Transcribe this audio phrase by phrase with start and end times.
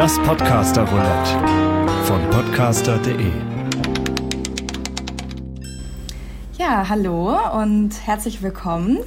[0.00, 3.30] Das Podcaster Roulette von podcaster.de.
[6.56, 9.00] Ja, hallo und herzlich willkommen.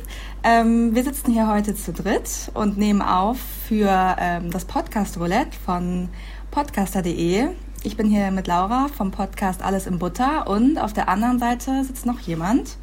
[0.44, 5.58] Ähm, wir sitzen hier heute zu dritt und nehmen auf für ähm, das Podcast Roulette
[5.65, 6.10] von
[6.51, 7.47] podcaster.de.
[7.81, 11.83] Ich bin hier mit Laura vom Podcast Alles in Butter und auf der anderen Seite
[11.85, 12.78] sitzt noch jemand.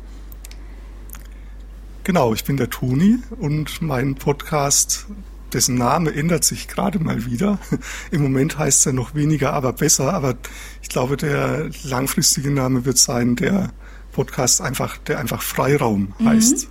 [2.03, 5.07] Genau, ich bin der Toni und mein Podcast,
[5.51, 7.59] dessen Name ändert sich gerade mal wieder.
[8.11, 10.15] Im Moment heißt er noch weniger, aber besser.
[10.15, 10.37] Aber
[10.83, 13.73] ich glaube, der langfristige Name wird sein, der
[14.13, 16.29] Podcast einfach, der einfach Freiraum mhm.
[16.29, 16.69] heißt.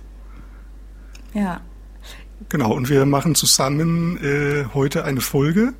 [1.34, 1.60] Ja.
[2.48, 5.74] Genau, und wir machen zusammen äh, heute eine Folge.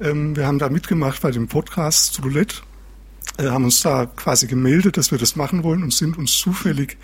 [0.00, 2.56] Ähm, wir haben da mitgemacht bei dem Podcast Roulette,
[3.38, 6.96] äh, haben uns da quasi gemeldet, dass wir das machen wollen und sind uns zufällig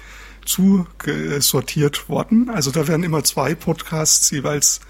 [0.44, 2.50] zusortiert worden.
[2.50, 4.80] Also da werden immer zwei Podcasts jeweils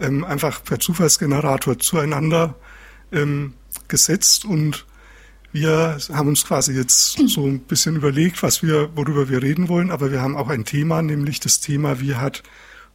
[0.00, 2.54] ähm, einfach per Zufallsgenerator zueinander
[3.12, 3.54] ähm,
[3.88, 4.86] gesetzt und
[5.52, 9.90] wir haben uns quasi jetzt so ein bisschen überlegt, was wir, worüber wir reden wollen,
[9.90, 12.42] aber wir haben auch ein Thema, nämlich das Thema, wie hat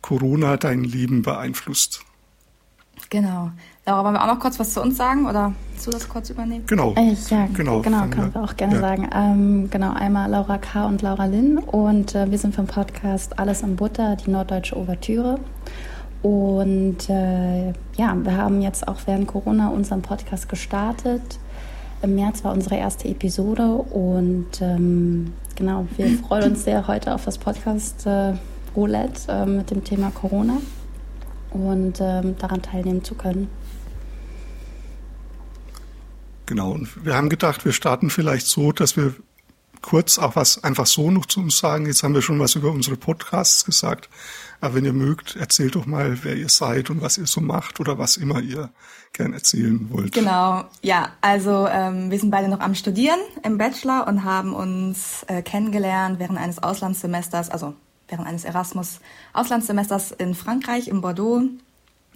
[0.01, 2.03] Corona dein Leben beeinflusst?
[3.09, 3.51] Genau.
[3.85, 6.29] Laura, wollen wir auch noch kurz was zu uns sagen oder willst du das kurz
[6.29, 6.65] übernehmen?
[6.67, 6.93] Genau.
[6.95, 8.79] Äh, ja, genau, genau können wir auch gerne ja.
[8.79, 9.09] sagen.
[9.13, 10.85] Ähm, genau, einmal Laura K.
[10.85, 15.39] und Laura Linn und äh, wir sind vom Podcast Alles in Butter, die norddeutsche Ouvertüre.
[16.21, 21.39] Und äh, ja, wir haben jetzt auch während Corona unseren Podcast gestartet.
[22.03, 27.25] Im März war unsere erste Episode und ähm, genau, wir freuen uns sehr heute auf
[27.25, 28.33] das Podcast äh,
[28.75, 30.57] Roulette äh, mit dem Thema Corona
[31.51, 33.49] und ähm, daran teilnehmen zu können.
[36.45, 39.13] Genau, und wir haben gedacht, wir starten vielleicht so, dass wir
[39.81, 41.85] kurz auch was einfach so noch zu uns sagen.
[41.85, 44.09] Jetzt haben wir schon was über unsere Podcasts gesagt.
[44.59, 47.79] Aber wenn ihr mögt, erzählt doch mal, wer ihr seid und was ihr so macht
[47.79, 48.69] oder was immer ihr
[49.13, 50.13] gern erzählen wollt.
[50.13, 51.09] Genau, ja.
[51.21, 56.19] Also ähm, wir sind beide noch am Studieren im Bachelor und haben uns äh, kennengelernt
[56.19, 57.73] während eines Auslandssemesters, also
[58.07, 61.41] während eines Erasmus-Auslandssemesters in Frankreich, in Bordeaux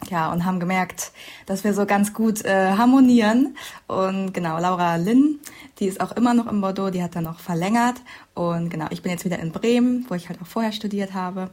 [0.10, 1.12] ja, und haben gemerkt,
[1.46, 3.58] dass wir so ganz gut äh, harmonieren.
[3.88, 5.40] Und genau, Laura Lynn,
[5.80, 7.96] die ist auch immer noch in Bordeaux, die hat dann noch verlängert.
[8.34, 11.50] Und genau, ich bin jetzt wieder in Bremen, wo ich halt auch vorher studiert habe.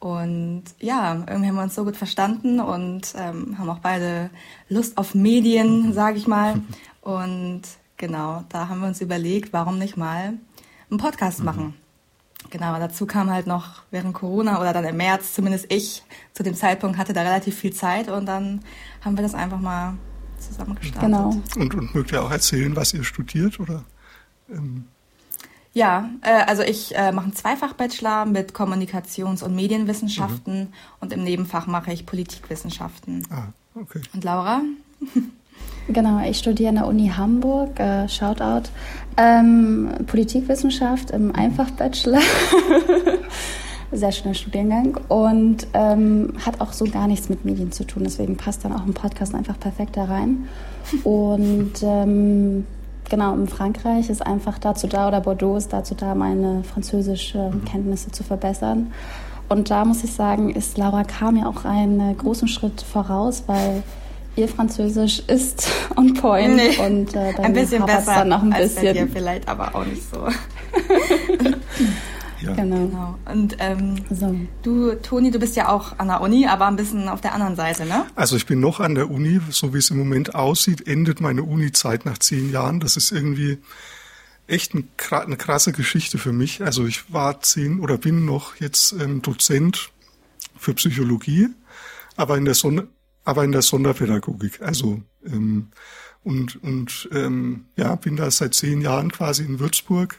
[0.00, 4.30] Und ja, irgendwie haben wir uns so gut verstanden und ähm, haben auch beide
[4.68, 6.60] Lust auf Medien, sage ich mal.
[7.00, 7.62] Und
[7.96, 10.34] genau, da haben wir uns überlegt, warum nicht mal
[10.90, 11.44] einen Podcast mhm.
[11.44, 11.87] machen.
[12.50, 16.54] Genau, dazu kam halt noch während Corona oder dann im März, zumindest ich zu dem
[16.54, 18.60] Zeitpunkt hatte da relativ viel Zeit und dann
[19.04, 19.94] haben wir das einfach mal
[20.38, 21.02] zusammen gestartet.
[21.02, 21.30] Genau.
[21.56, 23.84] Und, und mögt ihr auch erzählen, was ihr studiert oder?
[24.50, 24.84] Ähm
[25.74, 30.72] ja, äh, also ich äh, mache einen Zweifach-Bachelor mit Kommunikations- und Medienwissenschaften mhm.
[31.00, 33.26] und im Nebenfach mache ich Politikwissenschaften.
[33.30, 34.00] Ah, okay.
[34.14, 34.62] Und Laura?
[35.90, 38.68] Genau, ich studiere an der Uni Hamburg, äh, Shoutout,
[39.16, 42.20] ähm, Politikwissenschaft im Einfach-Bachelor.
[43.92, 48.02] Sehr schöner Studiengang und ähm, hat auch so gar nichts mit Medien zu tun.
[48.04, 50.46] Deswegen passt dann auch ein Podcast einfach perfekt da rein.
[51.04, 52.66] Und ähm,
[53.08, 58.10] genau, in Frankreich ist einfach dazu da, oder Bordeaux ist dazu da, meine französische Kenntnisse
[58.10, 58.92] zu verbessern.
[59.48, 61.32] Und da muss ich sagen, ist Laura K.
[61.32, 63.82] mir auch einen großen Schritt voraus, weil
[64.38, 68.74] ihr Französisch ist on point nee, und äh, ein bisschen besser dann noch ein als
[68.74, 68.94] bisschen.
[68.94, 70.28] bei dir vielleicht, aber auch nicht so.
[72.40, 72.54] ja.
[72.54, 72.76] Genau.
[72.76, 73.18] genau.
[73.30, 74.34] Und ähm, so.
[74.62, 77.56] du, Toni, du bist ja auch an der Uni, aber ein bisschen auf der anderen
[77.56, 78.06] Seite, ne?
[78.14, 81.42] Also ich bin noch an der Uni, so wie es im Moment aussieht, endet meine
[81.42, 82.78] Uni-Zeit nach zehn Jahren.
[82.80, 83.58] Das ist irgendwie
[84.46, 86.62] echt ein, eine krasse Geschichte für mich.
[86.62, 89.90] Also ich war zehn oder bin noch jetzt ähm, Dozent
[90.56, 91.48] für Psychologie,
[92.16, 92.88] aber in der Sonne
[93.28, 94.62] aber in der Sonderpädagogik.
[94.62, 95.68] Also ähm,
[96.24, 100.18] und und ähm, ja, bin da seit zehn Jahren quasi in Würzburg.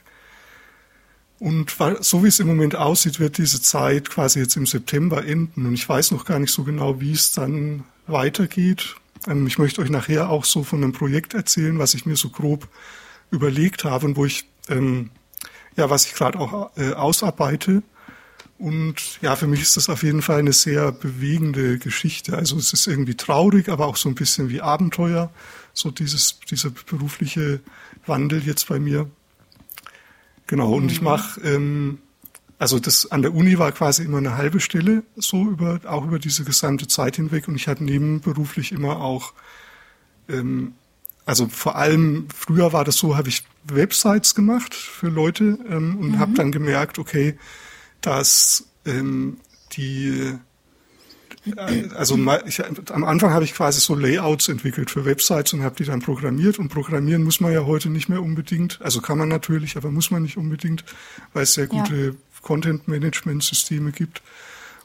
[1.39, 5.65] Und so wie es im Moment aussieht, wird diese Zeit quasi jetzt im September enden.
[5.65, 8.95] Und ich weiß noch gar nicht so genau, wie es dann weitergeht.
[9.27, 12.29] Ähm, ich möchte euch nachher auch so von einem Projekt erzählen, was ich mir so
[12.29, 12.67] grob
[13.31, 15.09] überlegt habe und wo ich ähm,
[15.75, 17.81] ja, was ich gerade auch äh, ausarbeite.
[18.59, 22.37] Und ja, für mich ist das auf jeden Fall eine sehr bewegende Geschichte.
[22.37, 25.31] Also es ist irgendwie traurig, aber auch so ein bisschen wie Abenteuer,
[25.73, 27.61] so dieses, dieser berufliche
[28.05, 29.09] Wandel jetzt bei mir.
[30.45, 31.05] Genau, und ich mhm.
[31.05, 31.99] mache, ähm,
[32.57, 36.19] also das an der Uni war quasi immer eine halbe Stelle, so über, auch über
[36.19, 37.47] diese gesamte Zeit hinweg.
[37.47, 39.31] Und ich hatte nebenberuflich immer auch,
[40.27, 40.73] ähm,
[41.25, 46.09] also vor allem früher war das so, habe ich Websites gemacht für Leute ähm, und
[46.09, 46.19] mhm.
[46.19, 47.37] habe dann gemerkt, okay,
[48.01, 49.37] dass ähm,
[49.73, 50.39] die
[51.95, 52.61] also ich,
[52.91, 56.59] am Anfang habe ich quasi so Layouts entwickelt für Websites und habe die dann programmiert.
[56.59, 58.79] Und programmieren muss man ja heute nicht mehr unbedingt.
[58.81, 60.83] Also kann man natürlich, aber muss man nicht unbedingt,
[61.33, 62.11] weil es sehr gute ja.
[62.41, 64.21] Content-Management-Systeme gibt.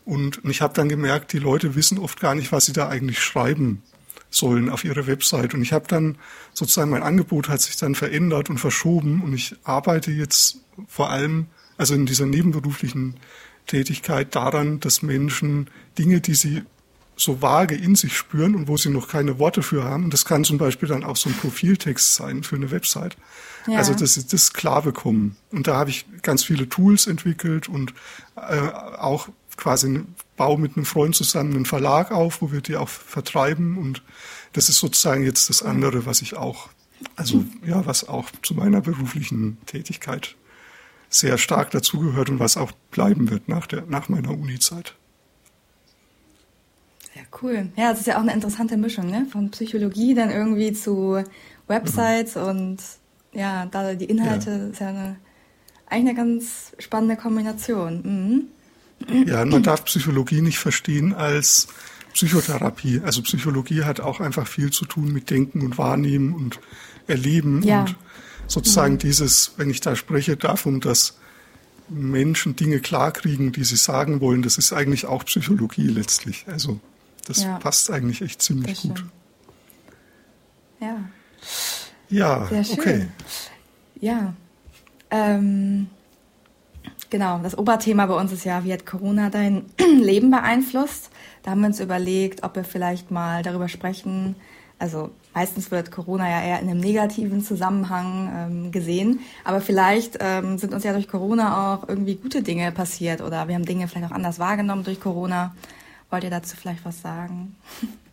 [0.05, 3.21] Und ich habe dann gemerkt, die Leute wissen oft gar nicht, was sie da eigentlich
[3.21, 3.83] schreiben
[4.31, 5.55] sollen auf ihre Website.
[5.55, 6.19] Und ich habe dann
[6.53, 10.59] sozusagen mein Angebot hat sich dann verändert und verschoben und ich arbeite jetzt
[10.89, 11.47] vor allem,
[11.77, 13.17] also in dieser nebenberuflichen
[13.67, 15.69] Tätigkeit daran, dass Menschen
[15.99, 16.63] Dinge, die sie
[17.17, 20.25] so vage in sich spüren und wo sie noch keine Worte für haben, und das
[20.25, 23.17] kann zum Beispiel dann auch so ein Profiltext sein für eine Website.
[23.67, 23.79] Ja.
[23.79, 25.37] Also dass sie das klar bekommen.
[25.51, 27.95] Und da habe ich ganz viele Tools entwickelt und
[28.37, 28.59] äh,
[28.99, 30.01] auch quasi
[30.37, 33.79] baue mit einem Freund zusammen einen Verlag auf, wo wir die auch vertreiben.
[33.79, 34.03] Und
[34.53, 36.69] das ist sozusagen jetzt das andere, was ich auch,
[37.17, 40.37] also ja, was auch zu meiner beruflichen Tätigkeit
[41.15, 44.97] sehr stark dazugehört und was auch bleiben wird nach, der, nach meiner Uni-Zeit.
[47.15, 47.69] Sehr cool.
[47.77, 49.27] Ja, es ist ja auch eine interessante Mischung, ne?
[49.31, 51.23] Von Psychologie dann irgendwie zu
[51.69, 52.43] Websites mhm.
[52.43, 52.79] und
[53.33, 54.67] ja, da die Inhalte ja.
[54.67, 55.17] ist ja eine,
[55.87, 58.49] eigentlich eine ganz spannende Kombination.
[59.09, 59.27] Mhm.
[59.29, 61.69] Ja, man darf Psychologie nicht verstehen als
[62.15, 63.03] Psychotherapie.
[63.05, 66.59] Also Psychologie hat auch einfach viel zu tun mit Denken und Wahrnehmen und
[67.07, 67.81] Erleben ja.
[67.81, 67.97] und
[68.47, 68.99] sozusagen mhm.
[68.99, 71.19] dieses, wenn ich da spreche, davon, dass
[71.89, 76.45] Menschen Dinge klarkriegen, die sie sagen wollen, das ist eigentlich auch Psychologie letztlich.
[76.49, 76.81] Also
[77.27, 77.59] das ja.
[77.59, 79.05] passt eigentlich echt ziemlich gut.
[80.81, 80.97] Ja.
[82.09, 82.79] Ja, Sehr schön.
[82.79, 83.09] okay.
[84.01, 84.35] Ja.
[85.11, 85.89] Ähm,
[87.11, 89.67] genau, das Oberthema bei uns ist ja, wie hat Corona dein
[90.01, 91.11] Leben beeinflusst?
[91.43, 94.37] Da haben wir uns überlegt, ob wir vielleicht mal darüber sprechen,
[94.79, 100.59] also meistens wird Corona ja eher in einem negativen Zusammenhang ähm, gesehen, aber vielleicht ähm,
[100.59, 104.11] sind uns ja durch Corona auch irgendwie gute Dinge passiert oder wir haben Dinge vielleicht
[104.11, 105.55] auch anders wahrgenommen durch Corona.
[106.11, 107.57] Wollt ihr dazu vielleicht was sagen?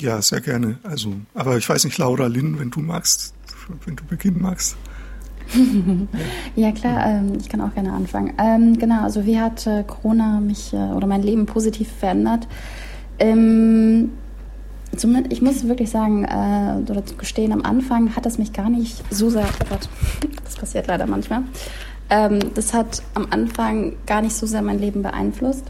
[0.00, 0.78] Ja, sehr gerne.
[0.82, 3.32] Also, aber ich weiß nicht, Laura Lynn, wenn du magst,
[3.84, 4.76] wenn du beginnen magst.
[6.56, 8.32] ja klar, ähm, ich kann auch gerne anfangen.
[8.38, 12.48] Ähm, genau, also wie hat äh, Corona mich äh, oder mein Leben positiv verändert?
[13.18, 14.10] Ähm,
[14.96, 19.02] Zumindest, ich muss wirklich sagen, äh, oder gestehen, am Anfang hat es mich gar nicht
[19.12, 19.88] so sehr, oh Gott,
[20.44, 21.42] das passiert leider manchmal,
[22.10, 25.64] ähm, das hat am Anfang gar nicht so sehr mein Leben beeinflusst.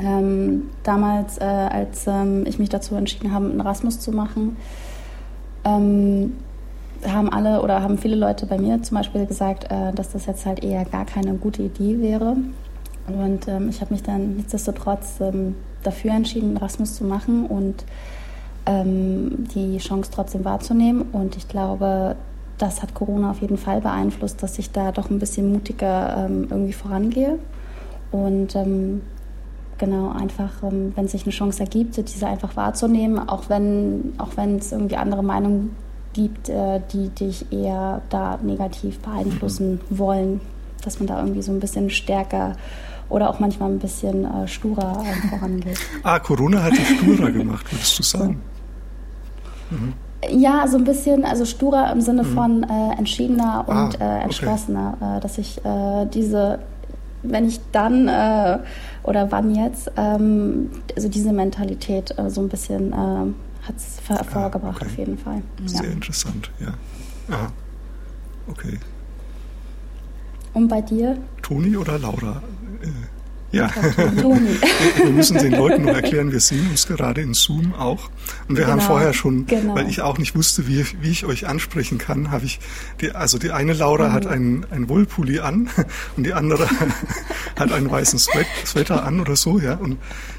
[0.00, 4.56] Ähm, damals, äh, als ähm, ich mich dazu entschieden habe, einen Erasmus zu machen,
[5.64, 6.34] ähm,
[7.06, 10.46] haben alle oder haben viele Leute bei mir zum Beispiel gesagt, äh, dass das jetzt
[10.46, 12.36] halt eher gar keine gute Idee wäre.
[13.08, 17.84] Und ähm, ich habe mich dann nichtsdestotrotz ähm, dafür entschieden, Erasmus zu machen und
[18.68, 21.02] ähm, die Chance trotzdem wahrzunehmen.
[21.12, 22.16] Und ich glaube,
[22.58, 26.48] das hat Corona auf jeden Fall beeinflusst, dass ich da doch ein bisschen mutiger ähm,
[26.50, 27.38] irgendwie vorangehe.
[28.10, 29.00] Und ähm,
[29.78, 34.56] genau, einfach, ähm, wenn sich eine Chance ergibt, diese einfach wahrzunehmen, auch wenn auch wenn
[34.56, 35.74] es irgendwie andere Meinungen
[36.12, 40.40] gibt, äh, die dich eher da negativ beeinflussen wollen,
[40.84, 42.56] dass man da irgendwie so ein bisschen stärker
[43.08, 45.78] oder auch manchmal ein bisschen äh, sturer äh, vorangeht.
[46.02, 48.42] Ah, Corona hat dich sturer gemacht, würdest du sagen?
[49.70, 49.92] Mhm.
[50.30, 52.34] Ja, so ein bisschen, also sturer im Sinne mhm.
[52.34, 55.16] von äh, entschiedener ah, und äh, entschlossener, okay.
[55.16, 56.58] äh, dass ich äh, diese,
[57.22, 58.58] wenn ich dann äh,
[59.04, 62.92] oder wann jetzt, ähm, also diese Mentalität so ein bisschen
[63.62, 64.86] hat es hervorgebracht ah, okay.
[64.86, 65.42] auf jeden Fall.
[65.66, 65.90] Sehr ja.
[65.90, 66.74] interessant, ja.
[67.34, 67.52] Aha.
[68.48, 68.78] Okay.
[70.54, 71.18] Und bei dir?
[71.42, 72.42] Toni oder Laura?
[73.50, 73.70] Ja,
[74.06, 78.10] wir müssen den Leuten noch erklären, wir sehen uns gerade in Zoom auch.
[78.46, 79.74] Und wir genau, haben vorher schon, genau.
[79.74, 82.60] weil ich auch nicht wusste, wie, wie ich euch ansprechen kann, habe ich,
[83.00, 84.12] die, also die eine Laura mhm.
[84.12, 85.70] hat ein, ein Wollpulli an
[86.16, 86.68] und die andere
[87.58, 89.74] hat einen weißen Sweat, Sweater an oder so, ja.
[89.74, 89.96] Und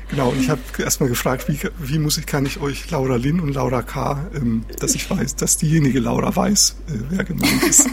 [0.09, 3.39] genau, und ich habe erstmal gefragt, wie, wie muss ich, kann ich euch Laura Lin
[3.39, 7.89] und Laura K., ähm, dass ich weiß, dass diejenige Laura weiß, äh, wer gemeint ist.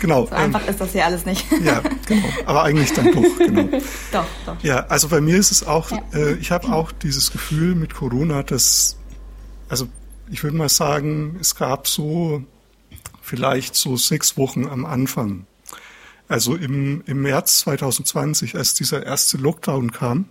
[0.00, 0.26] Genau.
[0.26, 1.46] So einfach ähm, ist das hier alles nicht.
[1.62, 2.28] Ja, genau.
[2.46, 3.78] Aber eigentlich dann doch, genau.
[4.12, 4.56] doch, doch.
[4.62, 6.02] Ja, also bei mir ist es auch, ja.
[6.14, 8.96] äh, ich habe auch dieses Gefühl mit Corona, dass,
[9.68, 9.86] also
[10.30, 12.42] ich würde mal sagen, es gab so
[13.20, 15.46] vielleicht so sechs Wochen am Anfang.
[16.28, 20.26] Also im, im März 2020, als dieser erste Lockdown kam,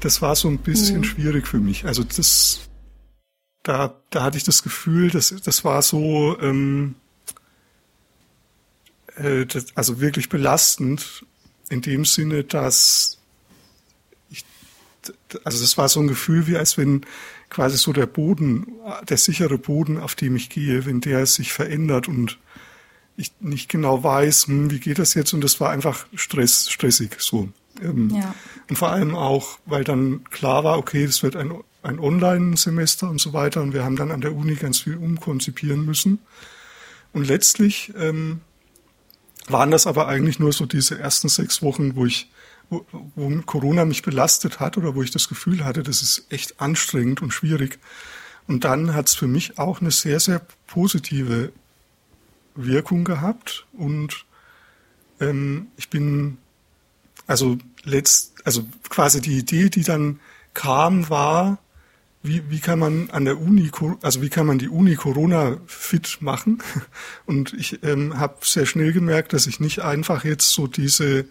[0.00, 1.04] das war so ein bisschen mhm.
[1.04, 1.86] schwierig für mich.
[1.86, 2.60] Also das,
[3.62, 6.96] da, da hatte ich das Gefühl, dass das war so, ähm,
[9.16, 11.24] äh, das, also wirklich belastend
[11.68, 13.18] in dem Sinne, dass
[14.30, 14.44] ich,
[15.44, 17.02] also das war so ein Gefühl, wie als wenn
[17.50, 18.66] quasi so der Boden,
[19.08, 22.38] der sichere Boden, auf dem ich gehe, wenn der sich verändert und
[23.16, 27.16] ich nicht genau weiß, hm, wie geht das jetzt und das war einfach Stress, stressig
[27.20, 27.48] so.
[27.82, 28.34] Ähm, ja.
[28.68, 31.52] Und vor allem auch, weil dann klar war, okay, es wird ein,
[31.82, 33.62] ein Online-Semester und so weiter.
[33.62, 36.18] Und wir haben dann an der Uni ganz viel umkonzipieren müssen.
[37.12, 38.40] Und letztlich ähm,
[39.48, 42.30] waren das aber eigentlich nur so diese ersten sechs Wochen, wo ich,
[42.70, 42.84] wo,
[43.14, 47.22] wo Corona mich belastet hat oder wo ich das Gefühl hatte, das ist echt anstrengend
[47.22, 47.78] und schwierig.
[48.46, 51.52] Und dann hat es für mich auch eine sehr, sehr positive
[52.54, 53.66] Wirkung gehabt.
[53.72, 54.26] Und
[55.20, 56.38] ähm, ich bin,
[57.26, 60.20] also letzt, also quasi die Idee, die dann
[60.52, 61.58] kam, war,
[62.24, 66.16] wie, wie kann man an der Uni, also wie kann man die Uni Corona fit
[66.20, 66.62] machen?
[67.26, 71.26] Und ich ähm, habe sehr schnell gemerkt, dass ich nicht einfach jetzt so diese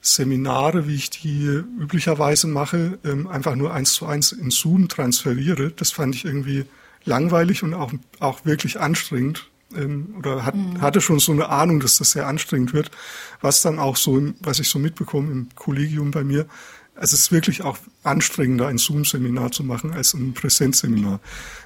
[0.00, 1.46] Seminare, wie ich die
[1.80, 5.72] üblicherweise mache, ähm, einfach nur eins zu eins in Zoom transferiere.
[5.72, 6.64] Das fand ich irgendwie
[7.04, 9.50] langweilig und auch, auch wirklich anstrengend.
[9.74, 10.80] Ähm, oder hat, mhm.
[10.80, 12.92] hatte schon so eine Ahnung, dass das sehr anstrengend wird,
[13.40, 16.46] was dann auch so, was ich so mitbekomme im Kollegium bei mir,
[16.96, 21.20] es ist wirklich auch anstrengender, ein Zoom-Seminar zu machen als ein Präsenzseminar.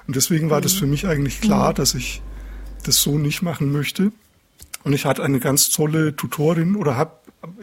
[0.07, 2.21] Und deswegen war das für mich eigentlich klar, dass ich
[2.83, 4.11] das so nicht machen möchte.
[4.83, 7.11] Und ich hatte eine ganz tolle Tutorin oder habe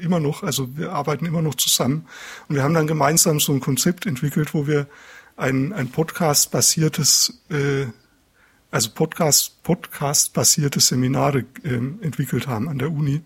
[0.01, 2.07] immer noch, also wir arbeiten immer noch zusammen.
[2.49, 4.87] Und wir haben dann gemeinsam so ein Konzept entwickelt, wo wir
[5.37, 7.87] ein, ein Podcast-basiertes äh,
[8.77, 13.23] also Podcast, Podcast-basierte Seminare äh, entwickelt haben an der Uni.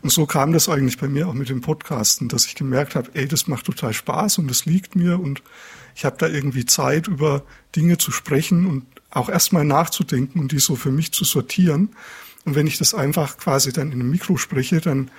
[0.00, 3.10] Und so kam das eigentlich bei mir auch mit dem Podcasten, dass ich gemerkt habe,
[3.12, 5.42] ey, das macht total Spaß und das liegt mir und
[5.94, 7.44] ich habe da irgendwie Zeit, über
[7.76, 11.90] Dinge zu sprechen und auch erstmal nachzudenken und die so für mich zu sortieren.
[12.46, 15.10] Und wenn ich das einfach quasi dann in einem Mikro spreche, dann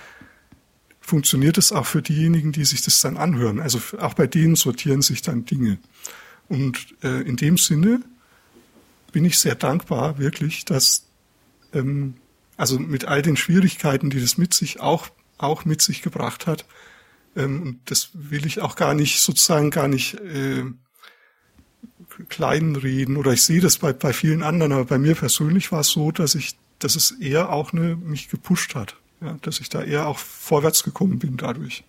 [0.99, 3.59] funktioniert es auch für diejenigen, die sich das dann anhören.
[3.59, 5.77] Also auch bei denen sortieren sich dann Dinge.
[6.49, 8.01] Und äh, in dem Sinne
[9.15, 11.05] bin ich sehr dankbar, wirklich, dass,
[11.71, 12.15] ähm,
[12.57, 15.07] also mit all den Schwierigkeiten, die das mit sich auch,
[15.37, 16.65] auch mit sich gebracht hat,
[17.37, 20.65] ähm, und das will ich auch gar nicht, sozusagen gar nicht äh,
[22.27, 25.87] kleinreden oder ich sehe das bei, bei vielen anderen, aber bei mir persönlich war es
[25.87, 29.81] so, dass ich, dass es eher auch eine, mich gepusht hat, ja, dass ich da
[29.81, 31.85] eher auch vorwärts gekommen bin dadurch.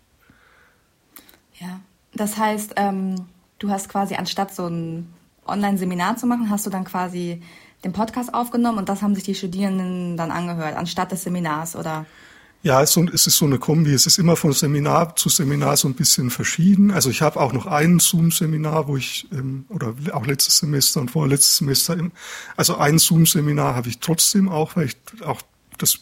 [1.55, 1.81] Ja,
[2.15, 3.27] das heißt, ähm,
[3.59, 5.13] du hast quasi anstatt so ein
[5.49, 7.43] Online-Seminar zu machen, hast du dann quasi
[7.85, 12.07] den Podcast aufgenommen und das haben sich die Studierenden dann angehört, anstatt des Seminars, oder?
[12.63, 13.93] Ja, es ist so eine Kombi.
[13.93, 16.91] Es ist immer von Seminar zu Seminar so ein bisschen verschieden.
[16.91, 21.13] Also ich habe auch noch ein Zoom-Seminar, wo ich, ähm, oder auch letztes Semester und
[21.13, 21.97] vorletztes Semester,
[22.57, 25.43] also ein Zoom-Seminar habe ich trotzdem auch, weil ich auch
[25.79, 26.01] das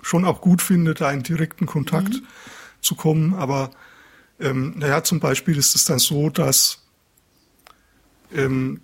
[0.00, 2.26] schon auch gut finde, da in direkten Kontakt mhm.
[2.80, 3.34] zu kommen.
[3.34, 3.70] Aber
[4.40, 6.81] ähm, naja, zum Beispiel ist es dann so, dass
[8.34, 8.80] ähm,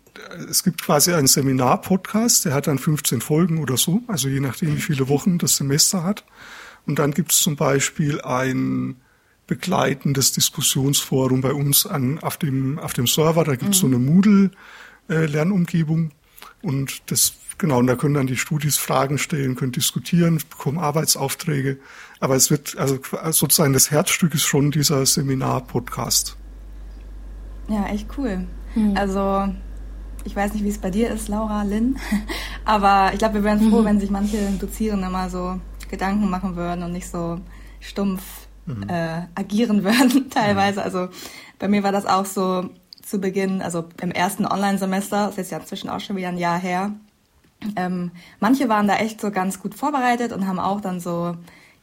[0.50, 4.76] es gibt quasi einen Seminar-Podcast, der hat dann 15 Folgen oder so, also je nachdem,
[4.76, 6.24] wie viele Wochen das Semester hat.
[6.86, 8.96] Und dann gibt es zum Beispiel ein
[9.46, 13.44] begleitendes Diskussionsforum bei uns an, auf, dem, auf dem Server.
[13.44, 13.92] Da gibt es mhm.
[13.92, 16.10] so eine Moodle-Lernumgebung.
[16.10, 20.78] Äh, und das, genau, und da können dann die Studis Fragen stellen, können diskutieren, bekommen
[20.78, 21.78] Arbeitsaufträge.
[22.20, 22.98] Aber es wird, also
[23.30, 26.36] sozusagen das Herzstück ist schon dieser Seminar-Podcast.
[27.68, 28.46] Ja, echt cool.
[28.74, 28.96] Hm.
[28.96, 29.48] Also
[30.24, 31.96] ich weiß nicht, wie es bei dir ist, Laura, Lynn,
[32.64, 33.84] aber ich glaube, wir wären froh, mhm.
[33.84, 35.58] wenn sich manche Dozierende mal so
[35.90, 37.40] Gedanken machen würden und nicht so
[37.80, 38.88] stumpf mhm.
[38.88, 40.82] äh, agieren würden teilweise.
[40.82, 41.08] Also
[41.58, 42.68] bei mir war das auch so
[43.02, 46.36] zu Beginn, also im ersten Online-Semester, das ist jetzt ja inzwischen auch schon wieder ein
[46.36, 46.92] Jahr her.
[47.74, 51.34] Ähm, manche waren da echt so ganz gut vorbereitet und haben auch dann so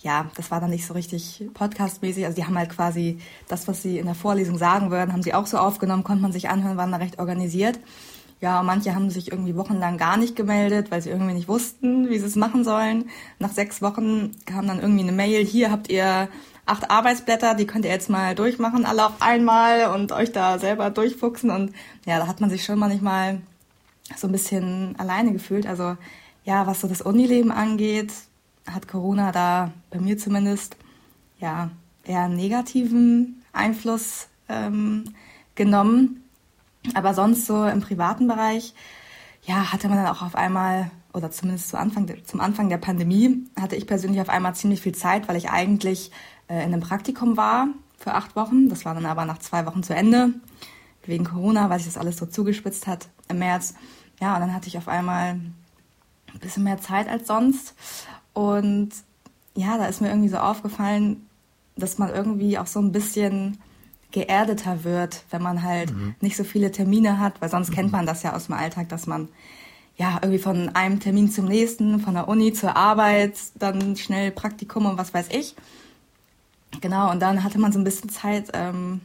[0.05, 2.25] ja, das war dann nicht so richtig podcastmäßig.
[2.25, 5.33] Also die haben halt quasi das, was sie in der Vorlesung sagen würden, haben sie
[5.33, 7.79] auch so aufgenommen, konnte man sich anhören, waren da recht organisiert.
[8.39, 12.07] Ja, und manche haben sich irgendwie wochenlang gar nicht gemeldet, weil sie irgendwie nicht wussten,
[12.07, 13.09] wie sie es machen sollen.
[13.39, 16.29] Nach sechs Wochen kam dann irgendwie eine Mail, hier habt ihr
[16.67, 20.91] acht Arbeitsblätter, die könnt ihr jetzt mal durchmachen, alle auf einmal und euch da selber
[20.91, 21.49] durchfuchsen.
[21.49, 21.71] Und
[22.05, 23.41] ja, da hat man sich schon manchmal
[24.15, 25.65] so ein bisschen alleine gefühlt.
[25.65, 25.97] Also
[26.43, 28.11] ja, was so das Unileben angeht,
[28.71, 30.77] hat Corona da bei mir zumindest
[31.39, 31.69] ja
[32.03, 35.05] eher negativen Einfluss ähm,
[35.55, 36.23] genommen.
[36.93, 38.73] Aber sonst so im privaten Bereich,
[39.43, 43.47] ja, hatte man dann auch auf einmal, oder zumindest zu Anfang, zum Anfang der Pandemie,
[43.59, 46.11] hatte ich persönlich auf einmal ziemlich viel Zeit, weil ich eigentlich
[46.47, 47.67] äh, in einem Praktikum war
[47.97, 48.69] für acht Wochen.
[48.69, 50.33] Das war dann aber nach zwei Wochen zu Ende,
[51.05, 53.75] wegen Corona, weil sich das alles so zugespitzt hat im März.
[54.19, 57.75] Ja, und dann hatte ich auf einmal ein bisschen mehr Zeit als sonst
[58.35, 58.89] und
[59.55, 61.25] ja, da ist mir irgendwie so aufgefallen,
[61.75, 63.57] dass man irgendwie auch so ein bisschen
[64.11, 66.15] geerdeter wird, wenn man halt mhm.
[66.21, 67.75] nicht so viele Termine hat, weil sonst mhm.
[67.75, 69.29] kennt man das ja aus dem Alltag, dass man
[69.97, 74.85] ja irgendwie von einem Termin zum nächsten, von der Uni zur Arbeit, dann schnell Praktikum
[74.85, 75.55] und was weiß ich.
[76.81, 79.01] genau, und dann hatte man so ein bisschen Zeit, ähm,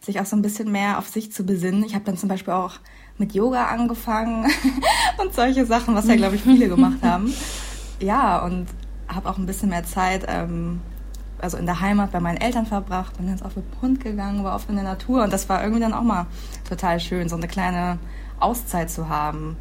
[0.00, 1.84] sich auch so ein bisschen mehr auf sich zu besinnen.
[1.84, 2.74] Ich habe dann zum Beispiel auch
[3.18, 4.50] mit Yoga angefangen
[5.18, 7.32] und solche Sachen, was ja, glaube ich, viele gemacht haben.
[8.02, 8.66] Ja, und
[9.08, 10.80] habe auch ein bisschen mehr Zeit, ähm,
[11.38, 14.44] also in der Heimat bei meinen Eltern verbracht, bin ganz oft mit dem Hund gegangen,
[14.44, 16.26] war oft in der Natur und das war irgendwie dann auch mal
[16.68, 17.98] total schön, so eine kleine
[18.38, 19.56] Auszeit zu haben.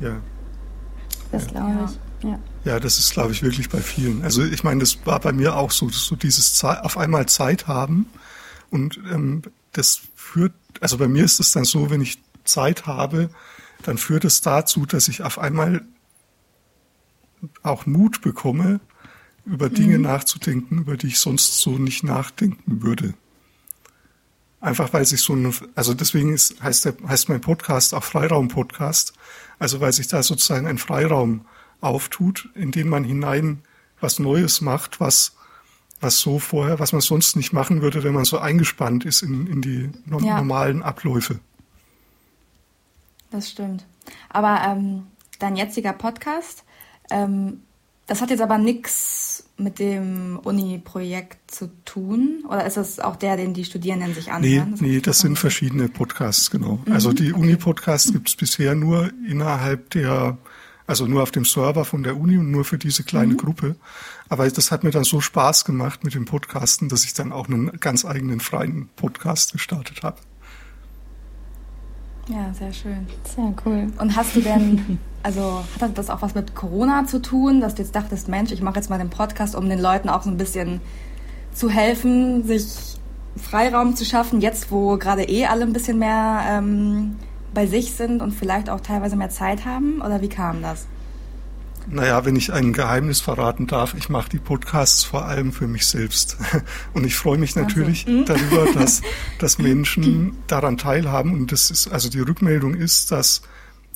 [0.00, 0.16] Ja.
[1.32, 2.24] Das glaube ich.
[2.24, 2.38] Ja.
[2.64, 4.22] ja, das ist, glaube ich, wirklich bei vielen.
[4.22, 7.66] Also ich meine, das war bei mir auch so, so dieses Zeit, auf einmal Zeit
[7.66, 8.06] haben
[8.70, 9.42] und ähm,
[9.72, 13.30] das führt, also bei mir ist es dann so, wenn ich Zeit habe,
[13.82, 15.82] dann führt es dazu, dass ich auf einmal
[17.62, 18.80] auch Mut bekomme,
[19.44, 20.04] über Dinge mhm.
[20.04, 23.14] nachzudenken, über die ich sonst so nicht nachdenken würde.
[24.60, 29.14] Einfach weil sich so eine, also deswegen ist, heißt, der, heißt mein Podcast auch Freiraum-Podcast.
[29.58, 31.46] Also weil sich da sozusagen ein Freiraum
[31.80, 33.62] auftut, in den man hinein
[34.00, 35.36] was Neues macht, was,
[36.00, 39.46] was so vorher, was man sonst nicht machen würde, wenn man so eingespannt ist in,
[39.46, 40.36] in die no ja.
[40.36, 41.40] normalen Abläufe.
[43.30, 43.86] Das stimmt.
[44.28, 45.06] Aber ähm,
[45.38, 46.64] dein jetziger Podcast,
[47.10, 47.60] ähm,
[48.10, 52.44] das hat jetzt aber nichts mit dem Uni-Projekt zu tun?
[52.48, 54.74] Oder ist das auch der, den die Studierenden sich anhören?
[54.80, 56.80] Nee, nee das sind verschiedene Podcasts, genau.
[56.84, 57.40] Mhm, also die okay.
[57.40, 60.38] Uni-Podcasts gibt es bisher nur innerhalb der,
[60.88, 63.38] also nur auf dem Server von der Uni und nur für diese kleine mhm.
[63.38, 63.76] Gruppe.
[64.28, 67.46] Aber das hat mir dann so Spaß gemacht mit dem Podcasten, dass ich dann auch
[67.46, 70.16] einen ganz eigenen freien Podcast gestartet habe.
[72.30, 73.06] Ja, sehr schön.
[73.24, 73.88] Sehr cool.
[73.98, 77.82] Und hast du denn, also hat das auch was mit Corona zu tun, dass du
[77.82, 80.36] jetzt dachtest, Mensch, ich mache jetzt mal den Podcast, um den Leuten auch so ein
[80.36, 80.80] bisschen
[81.52, 82.98] zu helfen, sich
[83.36, 87.16] Freiraum zu schaffen, jetzt wo gerade eh alle ein bisschen mehr ähm,
[87.52, 90.00] bei sich sind und vielleicht auch teilweise mehr Zeit haben?
[90.00, 90.86] Oder wie kam das?
[91.92, 95.86] Naja, wenn ich ein Geheimnis verraten darf, ich mache die Podcasts vor allem für mich
[95.86, 96.36] selbst.
[96.94, 99.02] Und ich freue mich natürlich also, darüber, dass,
[99.38, 101.34] dass Menschen daran teilhaben.
[101.34, 103.42] Und das ist, also die Rückmeldung ist, dass,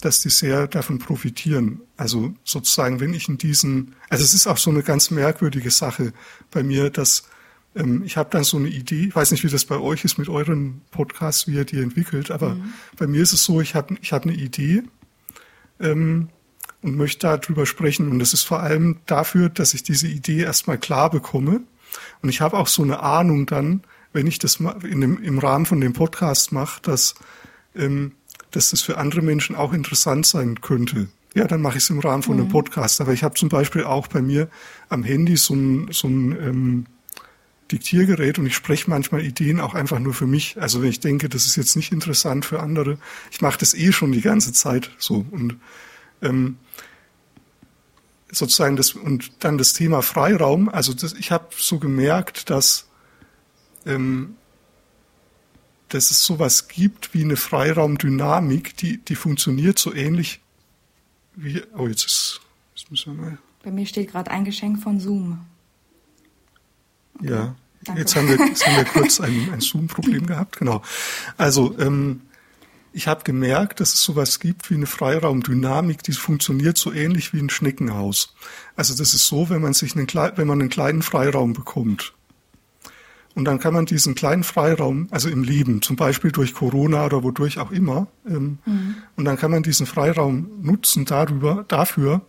[0.00, 1.82] dass die sehr davon profitieren.
[1.96, 6.12] Also sozusagen, wenn ich in diesen, also es ist auch so eine ganz merkwürdige Sache
[6.50, 7.28] bei mir, dass
[7.76, 10.18] ähm, ich habe dann so eine Idee, ich weiß nicht, wie das bei euch ist
[10.18, 12.72] mit euren Podcasts, wie ihr die entwickelt, aber mhm.
[12.96, 14.82] bei mir ist es so, ich habe ich hab eine Idee,
[15.78, 16.28] ähm,
[16.84, 18.10] und möchte darüber sprechen.
[18.10, 21.62] Und das ist vor allem dafür, dass ich diese Idee erstmal klar bekomme.
[22.22, 25.64] Und ich habe auch so eine Ahnung dann, wenn ich das in dem, im Rahmen
[25.64, 27.14] von dem Podcast mache, dass,
[27.74, 28.12] ähm,
[28.50, 31.08] dass das für andere Menschen auch interessant sein könnte.
[31.34, 32.42] Ja, dann mache ich es im Rahmen von mhm.
[32.42, 33.00] einem Podcast.
[33.00, 34.48] Aber ich habe zum Beispiel auch bei mir
[34.90, 36.86] am Handy so ein, so ein ähm,
[37.72, 40.60] Diktiergerät und ich spreche manchmal Ideen auch einfach nur für mich.
[40.60, 42.98] Also wenn ich denke, das ist jetzt nicht interessant für andere,
[43.30, 45.24] ich mache das eh schon die ganze Zeit so.
[45.30, 45.56] Und
[46.24, 46.58] ähm,
[48.30, 50.68] sozusagen das und dann das Thema Freiraum.
[50.68, 52.88] Also das, ich habe so gemerkt, dass
[53.86, 54.36] ähm,
[55.88, 60.40] dass es sowas gibt wie eine Freiraumdynamik, die die funktioniert so ähnlich
[61.36, 62.40] wie oh jetzt ist
[62.74, 63.38] jetzt müssen wir mal.
[63.62, 65.46] Bei mir steht gerade ein Geschenk von Zoom.
[67.18, 67.30] Okay.
[67.30, 68.00] Ja, Danke.
[68.00, 70.82] jetzt haben wir jetzt haben wir kurz ein, ein Zoom-Problem gehabt, genau.
[71.36, 72.22] Also ähm,
[72.94, 77.40] ich habe gemerkt, dass es sowas gibt wie eine Freiraumdynamik, die funktioniert so ähnlich wie
[77.40, 78.34] ein Schneckenhaus.
[78.76, 82.14] Also das ist so, wenn man sich einen, wenn man einen kleinen Freiraum bekommt.
[83.34, 87.24] Und dann kann man diesen kleinen Freiraum, also im Leben, zum Beispiel durch Corona oder
[87.24, 88.94] wodurch auch immer, ähm, mhm.
[89.16, 92.22] und dann kann man diesen Freiraum nutzen darüber, dafür,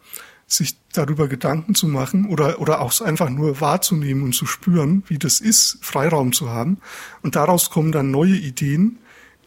[0.47, 5.19] sich darüber Gedanken zu machen oder, oder auch einfach nur wahrzunehmen und zu spüren, wie
[5.19, 6.79] das ist, Freiraum zu haben.
[7.21, 8.97] Und daraus kommen dann neue Ideen,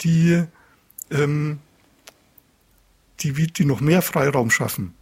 [0.00, 0.44] die
[1.11, 1.59] ähm,
[3.21, 4.94] die, die noch mehr Freiraum schaffen.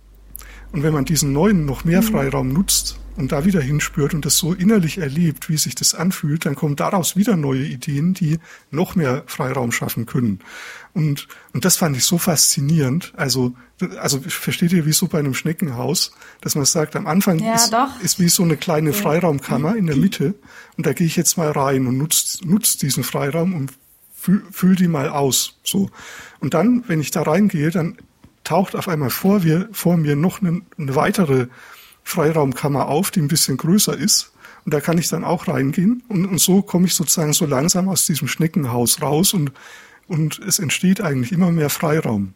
[0.73, 2.07] Und wenn man diesen neuen noch mehr mhm.
[2.07, 6.45] Freiraum nutzt und da wieder hinspürt und das so innerlich erlebt, wie sich das anfühlt,
[6.45, 8.39] dann kommen daraus wieder neue Ideen, die
[8.71, 10.41] noch mehr Freiraum schaffen können.
[10.93, 13.13] Und, und das fand ich so faszinierend.
[13.17, 13.55] Also,
[13.99, 17.75] also versteht ihr, wie so bei einem Schneckenhaus, dass man sagt, am Anfang ja, ist,
[18.03, 20.35] ist wie so eine kleine Freiraumkammer in der Mitte
[20.77, 23.73] und da gehe ich jetzt mal rein und nutze nutz diesen Freiraum und
[24.27, 25.55] fühl, fühl die mal aus.
[25.63, 25.91] So.
[26.41, 27.97] Und dann, wenn ich da reingehe, dann
[28.43, 31.47] taucht auf einmal vor, wir, vor mir noch eine, eine weitere
[32.03, 34.33] Freiraumkammer auf, die ein bisschen größer ist.
[34.65, 36.03] Und da kann ich dann auch reingehen.
[36.09, 39.53] Und, und so komme ich sozusagen so langsam aus diesem Schneckenhaus raus und,
[40.09, 42.35] und es entsteht eigentlich immer mehr Freiraum.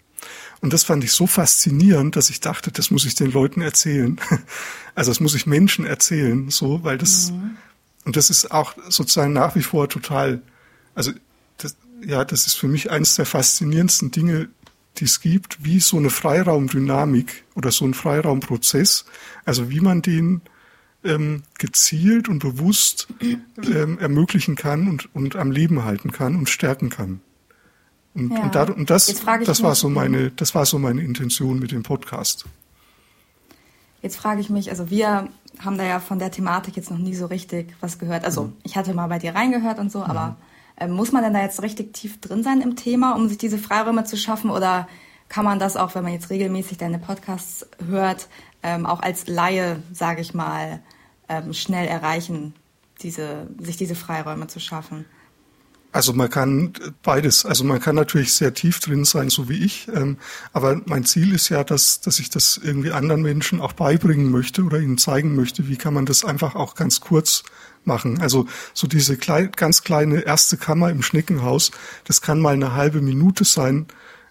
[0.60, 4.20] Und das fand ich so faszinierend, dass ich dachte, das muss ich den Leuten erzählen.
[4.96, 7.56] Also das muss ich Menschen erzählen, so, weil das, mhm.
[8.04, 10.42] und das ist auch sozusagen nach wie vor total,
[10.94, 11.12] also
[12.04, 14.48] ja, das ist für mich eines der faszinierendsten Dinge,
[14.98, 19.04] die es gibt, wie so eine Freiraumdynamik oder so ein Freiraumprozess,
[19.44, 20.42] also wie man den
[21.04, 26.90] ähm, gezielt und bewusst ähm, ermöglichen kann und, und am Leben halten kann und stärken
[26.90, 27.20] kann.
[28.14, 28.42] Und, ja.
[28.42, 29.06] und, da, und das,
[29.44, 32.44] das war so meine, das war so meine Intention mit dem Podcast.
[34.02, 37.14] Jetzt frage ich mich, also wir haben da ja von der Thematik jetzt noch nie
[37.14, 38.24] so richtig was gehört.
[38.24, 38.52] Also mhm.
[38.62, 40.04] ich hatte mal bei dir reingehört und so, mhm.
[40.04, 40.49] aber äh,
[40.88, 44.04] muss man denn da jetzt richtig tief drin sein im Thema, um sich diese Freiräume
[44.04, 44.50] zu schaffen?
[44.50, 44.88] Oder
[45.28, 48.28] kann man das auch, wenn man jetzt regelmäßig deine Podcasts hört,
[48.62, 50.80] ähm, auch als Laie, sage ich mal,
[51.28, 52.54] ähm, schnell erreichen,
[53.02, 55.04] diese, sich diese Freiräume zu schaffen?
[55.92, 57.44] Also man kann beides.
[57.44, 59.88] Also man kann natürlich sehr tief drin sein, so wie ich.
[59.88, 60.18] Ähm,
[60.52, 64.62] aber mein Ziel ist ja, dass, dass ich das irgendwie anderen Menschen auch beibringen möchte
[64.62, 67.42] oder ihnen zeigen möchte, wie kann man das einfach auch ganz kurz
[67.84, 68.20] machen.
[68.20, 71.70] Also so diese klein, ganz kleine erste Kammer im Schneckenhaus,
[72.04, 73.86] das kann mal eine halbe Minute sein.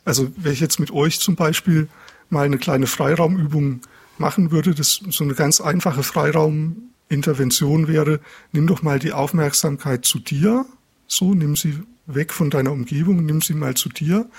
[0.05, 1.87] Also wenn ich jetzt mit euch zum Beispiel
[2.29, 3.81] mal eine kleine Freiraumübung
[4.17, 8.19] machen würde, das so eine ganz einfache Freiraumintervention wäre,
[8.51, 10.65] nimm doch mal die Aufmerksamkeit zu dir
[11.09, 14.29] so, nimm sie weg von deiner Umgebung, nimm sie mal zu dir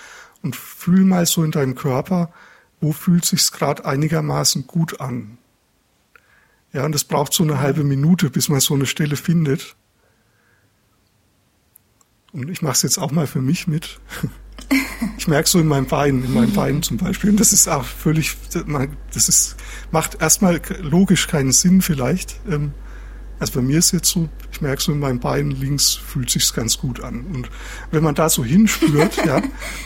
[0.42, 2.32] und fühl mal so in deinem Körper,
[2.80, 5.36] wo fühlt sich's gerade einigermaßen gut an.
[6.72, 9.76] Ja, und das braucht so eine halbe Minute, bis man so eine Stelle findet.
[12.32, 14.00] Und ich mache es jetzt auch mal für mich mit.
[15.16, 17.30] Ich merke so in meinem Bein, in meinem Bein zum Beispiel.
[17.30, 18.36] Und das ist auch völlig,
[19.12, 19.56] das ist,
[19.90, 22.40] macht erstmal logisch keinen Sinn vielleicht.
[22.48, 22.72] Ähm,
[23.38, 26.52] also bei mir ist jetzt so, ich merke so in meinem Bein links fühlt sich's
[26.52, 27.24] ganz gut an.
[27.26, 27.50] Und
[27.90, 29.42] wenn man da so hinspürt, ja,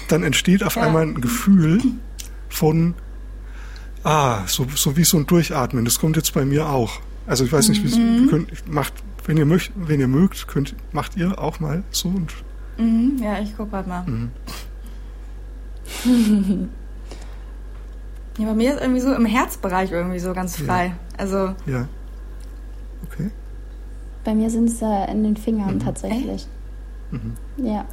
[0.09, 0.83] dann entsteht auf ja.
[0.83, 1.81] einmal ein Gefühl
[2.49, 2.95] von,
[4.05, 5.85] ah, so, so wie so ein Durchatmen.
[5.85, 7.01] Das kommt jetzt bei mir auch.
[7.27, 8.29] Also ich weiß nicht, wie mhm.
[8.29, 8.93] könnt, macht,
[9.25, 12.33] wenn ihr möcht, wenn ihr mögt, könnt, macht ihr auch mal so und.
[12.77, 14.05] Mhm, ja, ich guck grad mal.
[14.07, 14.31] Mhm.
[18.39, 20.87] ja, bei mir ist irgendwie so im Herzbereich irgendwie so ganz frei.
[20.87, 20.95] Ja.
[21.19, 21.55] Also.
[21.67, 21.89] Ja.
[23.11, 23.31] Okay.
[24.25, 25.81] Bei mir sind es äh, in den Fingern mhm.
[25.81, 26.47] tatsächlich.
[27.11, 27.35] Mhm.
[27.57, 27.85] Ja.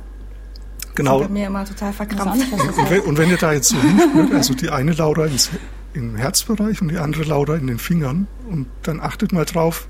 [0.96, 1.20] Genau.
[1.20, 2.52] Das bei mir immer total verkrampft.
[2.52, 5.50] Und wenn, und wenn ihr da jetzt so hinspürt, also die eine Laura ins,
[5.94, 9.88] im Herzbereich und die andere Laura in den Fingern und dann achtet mal drauf,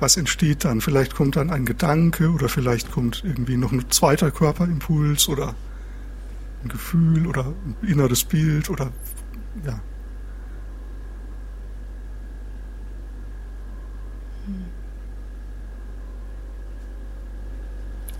[0.00, 0.80] was entsteht dann.
[0.80, 5.54] Vielleicht kommt dann ein Gedanke oder vielleicht kommt irgendwie noch ein zweiter Körperimpuls oder
[6.62, 8.90] ein Gefühl oder ein inneres Bild oder
[9.64, 9.80] ja.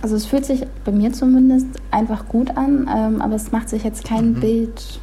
[0.03, 3.85] Also es fühlt sich bei mir zumindest einfach gut an, ähm, aber es macht sich
[3.85, 4.41] jetzt kein mhm.
[4.41, 5.01] Bild,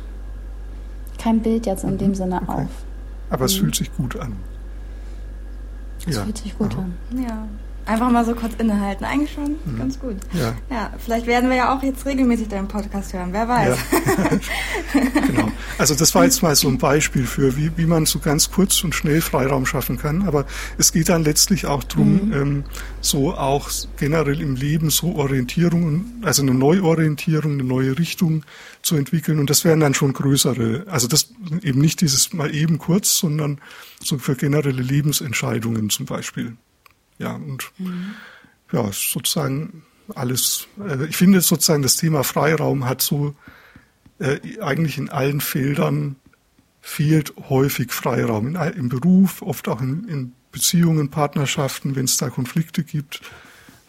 [1.19, 1.97] kein Bild jetzt in mhm.
[1.99, 2.63] dem Sinne okay.
[2.63, 2.69] auf.
[3.29, 3.65] Aber es mhm.
[3.65, 4.37] fühlt sich gut an.
[6.07, 6.23] Es ja.
[6.23, 6.81] fühlt sich gut Aha.
[6.81, 7.23] an.
[7.23, 7.47] Ja.
[7.89, 9.03] Einfach mal so kurz innehalten.
[9.03, 9.79] Eigentlich schon mhm.
[9.79, 10.17] ganz gut.
[10.33, 10.53] Ja.
[10.69, 13.29] ja, vielleicht werden wir ja auch jetzt regelmäßig deinen Podcast hören.
[13.33, 13.77] Wer weiß.
[14.93, 14.99] Ja.
[15.25, 15.51] genau.
[15.79, 18.83] Also das war jetzt mal so ein Beispiel für, wie, wie man so ganz kurz
[18.83, 20.27] und schnell Freiraum schaffen kann.
[20.27, 20.45] Aber
[20.77, 22.33] es geht dann letztlich auch darum, mhm.
[22.33, 22.63] ähm,
[23.01, 28.43] so auch generell im Leben so Orientierung, also eine Neuorientierung, eine neue Richtung
[28.83, 29.39] zu entwickeln.
[29.39, 33.59] Und das wären dann schon größere, also das eben nicht dieses mal eben kurz, sondern
[33.99, 36.55] so für generelle Lebensentscheidungen zum Beispiel.
[37.19, 38.15] Ja, und mhm.
[38.71, 39.83] ja, sozusagen
[40.15, 43.35] alles, äh, ich finde sozusagen das Thema Freiraum hat so
[44.19, 46.15] äh, eigentlich in allen Feldern
[46.81, 48.47] fehlt häufig Freiraum.
[48.47, 53.21] In, Im Beruf, oft auch in, in Beziehungen, Partnerschaften, wenn es da Konflikte gibt.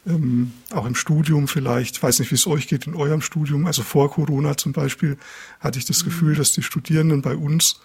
[0.06, 1.96] Ähm, auch im Studium vielleicht.
[1.96, 3.66] Ich weiß nicht, wie es euch geht in eurem Studium.
[3.66, 5.18] Also vor Corona zum Beispiel
[5.60, 6.06] hatte ich das mhm.
[6.06, 7.80] Gefühl, dass die Studierenden bei uns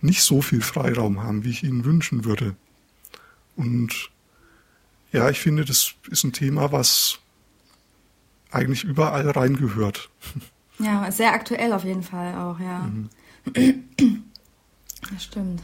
[0.00, 2.56] nicht so viel Freiraum haben, wie ich ihnen wünschen würde.
[3.56, 4.10] Und
[5.12, 7.18] ja, ich finde, das ist ein Thema, was
[8.50, 10.10] eigentlich überall reingehört.
[10.82, 12.78] Ja, sehr aktuell auf jeden Fall auch, ja.
[12.78, 13.10] Mhm.
[15.12, 15.60] Das stimmt.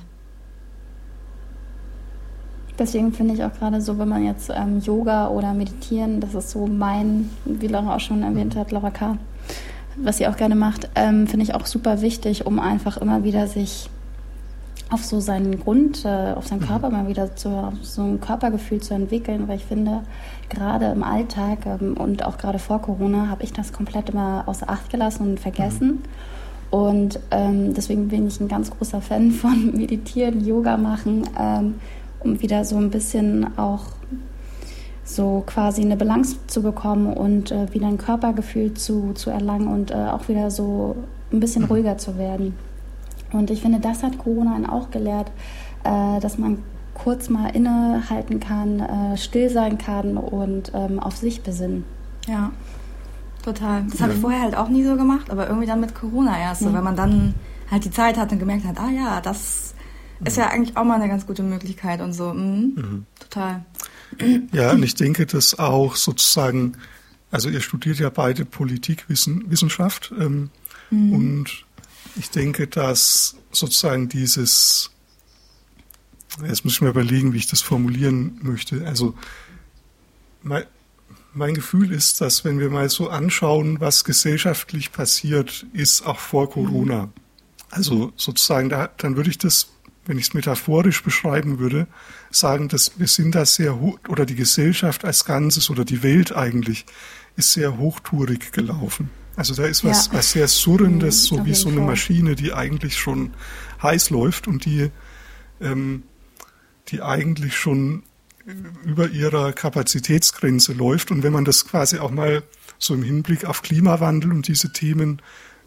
[2.79, 6.51] Deswegen finde ich auch gerade so, wenn man jetzt ähm, Yoga oder Meditieren, das ist
[6.51, 8.59] so mein, wie Laura auch schon erwähnt mhm.
[8.59, 9.17] hat, Laura K.,
[9.97, 13.47] was sie auch gerne macht, ähm, finde ich auch super wichtig, um einfach immer wieder
[13.47, 13.89] sich
[14.91, 16.67] auf so seinen Grund, äh, auf seinen mhm.
[16.67, 20.03] Körper mal wieder zu, so ein Körpergefühl zu entwickeln, weil ich finde,
[20.49, 24.71] gerade im Alltag ähm, und auch gerade vor Corona habe ich das komplett immer außer
[24.71, 25.89] Acht gelassen und vergessen.
[25.89, 25.99] Mhm.
[26.71, 31.75] Und ähm, deswegen bin ich ein ganz großer Fan von Meditieren, Yoga machen, ähm,
[32.21, 33.85] um wieder so ein bisschen auch
[35.05, 39.93] so quasi eine Balance zu bekommen und äh, wieder ein Körpergefühl zu, zu erlangen und
[39.93, 40.97] äh, auch wieder so
[41.33, 41.69] ein bisschen mhm.
[41.69, 42.55] ruhiger zu werden.
[43.33, 45.31] Und ich finde, das hat Corona einen auch gelehrt,
[45.85, 46.63] äh, dass man
[46.95, 51.85] kurz mal innehalten kann, äh, still sein kann und ähm, auf sich besinnen.
[52.27, 52.53] Ja,
[53.45, 53.85] total.
[53.91, 56.63] Das habe ich vorher halt auch nie so gemacht, aber irgendwie dann mit Corona erst,
[56.63, 57.35] so, wenn man dann
[57.71, 59.75] halt die Zeit hat und gemerkt hat, ah ja, das
[60.25, 62.33] ist ja eigentlich auch mal eine ganz gute Möglichkeit und so.
[62.33, 62.73] Mhm.
[62.75, 63.07] Mhm.
[63.21, 63.65] Total.
[64.53, 66.73] Ja, und ich denke, dass auch sozusagen,
[67.31, 70.51] also ihr studiert ja beide Politikwissenschaft ähm,
[70.91, 71.13] mhm.
[71.13, 71.66] und
[72.17, 74.91] ich denke, dass sozusagen dieses,
[76.43, 78.87] jetzt muss ich mir überlegen, wie ich das formulieren möchte.
[78.87, 79.15] Also
[80.43, 80.65] mein,
[81.35, 86.51] mein Gefühl ist, dass wenn wir mal so anschauen, was gesellschaftlich passiert ist, auch vor
[86.51, 87.11] Corona,
[87.71, 89.69] also sozusagen, da, dann würde ich das,
[90.07, 91.87] wenn ich es metaphorisch beschreiben würde,
[92.31, 96.35] sagen, dass wir sind da sehr hoch, oder die Gesellschaft als Ganzes oder die Welt
[96.35, 96.87] eigentlich
[97.37, 99.11] ist sehr hochtourig gelaufen.
[99.37, 100.15] Also da ist was, ja.
[100.15, 101.87] was sehr Surrendes, mhm, so wie so eine Fall.
[101.87, 103.35] Maschine, die eigentlich schon
[103.83, 104.91] heiß läuft und die,
[105.61, 106.05] ähm,
[106.89, 108.03] die eigentlich schon
[108.85, 111.11] über ihrer Kapazitätsgrenze läuft.
[111.11, 112.43] Und wenn man das quasi auch mal
[112.79, 115.21] so im Hinblick auf Klimawandel und diese Themen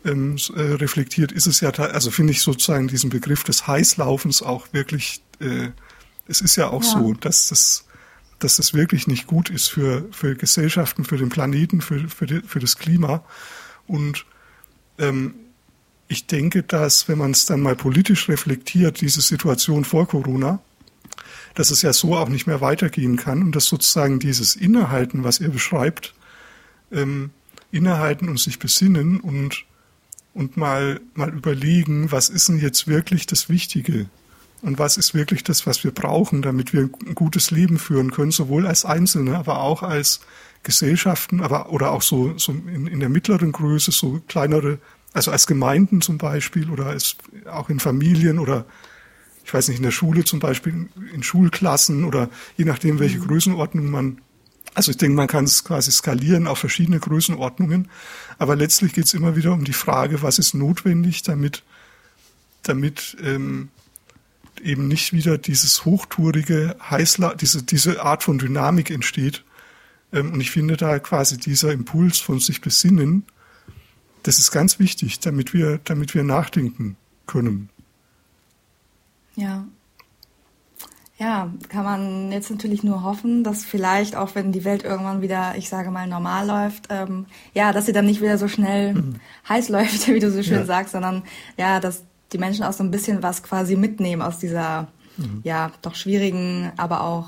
[0.06, 4.68] ähm, äh, reflektiert, ist es ja, also finde ich sozusagen diesen Begriff des Heißlaufens auch
[4.72, 5.70] wirklich, äh,
[6.28, 6.90] es ist ja auch ja.
[6.90, 7.86] so, dass das,
[8.40, 12.42] dass das wirklich nicht gut ist für, für Gesellschaften, für den Planeten, für, für, die,
[12.42, 13.24] für das Klima.
[13.88, 14.26] Und
[14.98, 15.34] ähm,
[16.08, 20.60] ich denke, dass, wenn man es dann mal politisch reflektiert, diese Situation vor Corona,
[21.54, 25.40] dass es ja so auch nicht mehr weitergehen kann und dass sozusagen dieses Innehalten, was
[25.40, 26.16] ihr beschreibt,
[26.92, 27.32] ähm,
[27.72, 29.66] innehalten und sich besinnen und,
[30.34, 34.08] und mal, mal überlegen, was ist denn jetzt wirklich das Wichtige
[34.62, 38.32] und was ist wirklich das, was wir brauchen, damit wir ein gutes Leben führen können,
[38.32, 40.20] sowohl als Einzelne, aber auch als
[40.64, 44.80] Gesellschaften, aber oder auch so, so in, in der mittleren Größe, so kleinere,
[45.14, 47.16] also als Gemeinden zum Beispiel oder als,
[47.50, 48.66] auch in Familien oder
[49.46, 53.28] ich weiß nicht, in der Schule zum Beispiel, in Schulklassen oder je nachdem, welche mhm.
[53.28, 54.22] Größenordnung man
[54.76, 57.90] also ich denke, man kann es quasi skalieren auf verschiedene Größenordnungen,
[58.38, 61.64] aber letztlich geht es immer wieder um die Frage, was ist notwendig, damit,
[62.64, 63.70] damit ähm,
[64.62, 69.44] eben nicht wieder dieses hochtourige Heißla diese, diese Art von Dynamik entsteht,
[70.12, 73.26] ähm, und ich finde da quasi dieser Impuls von sich besinnen,
[74.24, 77.70] das ist ganz wichtig, damit wir, damit wir nachdenken können.
[79.36, 79.66] Ja.
[81.18, 85.56] Ja, kann man jetzt natürlich nur hoffen, dass vielleicht auch wenn die Welt irgendwann wieder,
[85.58, 89.16] ich sage mal, normal läuft, ähm, ja, dass sie dann nicht wieder so schnell mhm.
[89.48, 90.66] heiß läuft, wie du so schön ja.
[90.66, 91.24] sagst, sondern
[91.58, 94.88] ja, dass die Menschen auch so ein bisschen was quasi mitnehmen aus dieser,
[95.18, 95.42] mhm.
[95.44, 97.28] ja, doch schwierigen, aber auch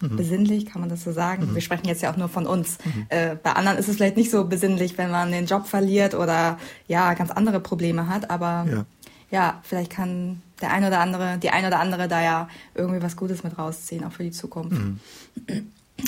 [0.00, 0.16] mhm.
[0.16, 1.50] besinnlich, kann man das so sagen?
[1.50, 1.54] Mhm.
[1.54, 2.78] Wir sprechen jetzt ja auch nur von uns.
[2.84, 3.06] Mhm.
[3.08, 6.58] Äh, bei anderen ist es vielleicht nicht so besinnlich, wenn man den Job verliert oder
[6.88, 8.84] ja, ganz andere Probleme hat, aber ja,
[9.30, 13.16] ja vielleicht kann der eine oder andere, die eine oder andere da ja irgendwie was
[13.16, 14.78] Gutes mit rausziehen, auch für die Zukunft.
[14.78, 15.00] Mhm.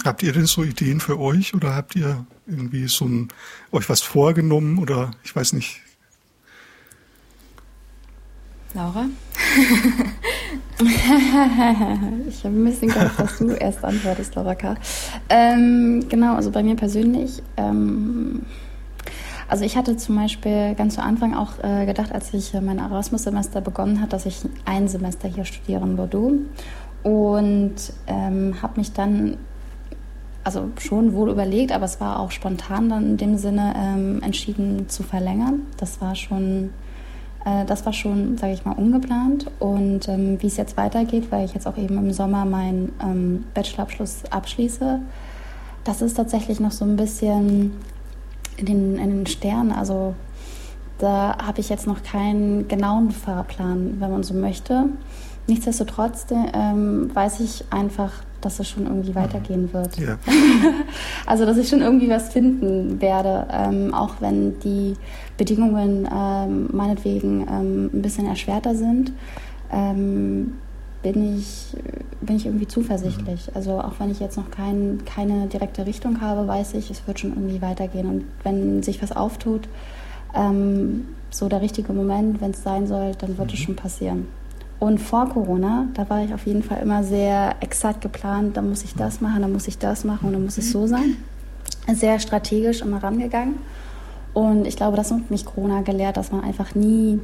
[0.04, 3.28] Habt ihr denn so Ideen für euch oder habt ihr irgendwie so ein,
[3.70, 5.80] euch was vorgenommen oder ich weiß nicht,
[8.74, 9.06] Laura?
[12.28, 14.74] ich habe ein bisschen gehofft, dass du erst antwortest, Laura K.
[15.28, 17.40] Ähm, genau, also bei mir persönlich.
[17.56, 18.42] Ähm,
[19.46, 23.60] also ich hatte zum Beispiel ganz zu Anfang auch äh, gedacht, als ich mein Erasmus-Semester
[23.60, 26.32] begonnen hat, dass ich ein Semester hier studiere in Bordeaux
[27.04, 27.74] und
[28.08, 29.36] ähm, habe mich dann
[30.42, 34.88] also schon wohl überlegt, aber es war auch spontan dann in dem Sinne ähm, entschieden
[34.88, 35.62] zu verlängern.
[35.78, 36.83] Das war schon äh,
[37.44, 39.50] das war schon, sage ich mal, ungeplant.
[39.58, 43.44] Und ähm, wie es jetzt weitergeht, weil ich jetzt auch eben im Sommer meinen ähm,
[43.54, 45.00] Bachelorabschluss abschließe,
[45.84, 47.72] das ist tatsächlich noch so ein bisschen
[48.56, 49.72] in den, in den Sternen.
[49.72, 50.14] Also
[50.98, 54.86] da habe ich jetzt noch keinen genauen Fahrplan, wenn man so möchte.
[55.46, 58.12] Nichtsdestotrotz ähm, weiß ich einfach,
[58.44, 59.96] dass es schon irgendwie weitergehen wird.
[59.98, 60.18] Ja.
[61.26, 64.94] also, dass ich schon irgendwie was finden werde, ähm, auch wenn die
[65.36, 69.12] Bedingungen ähm, meinetwegen ähm, ein bisschen erschwerter sind,
[69.72, 70.54] ähm,
[71.02, 71.76] bin, ich,
[72.20, 73.48] bin ich irgendwie zuversichtlich.
[73.48, 73.52] Mhm.
[73.54, 77.20] Also, auch wenn ich jetzt noch kein, keine direkte Richtung habe, weiß ich, es wird
[77.20, 78.06] schon irgendwie weitergehen.
[78.06, 79.68] Und wenn sich was auftut,
[80.34, 83.54] ähm, so der richtige Moment, wenn es sein soll, dann wird mhm.
[83.54, 84.26] es schon passieren.
[84.78, 88.84] Und vor Corona, da war ich auf jeden Fall immer sehr exakt geplant, da muss
[88.84, 91.16] ich das machen, da muss ich das machen und dann muss es so sein.
[91.92, 93.56] Sehr strategisch immer rangegangen.
[94.32, 97.20] Und ich glaube, das hat mich Corona gelehrt, dass man einfach nie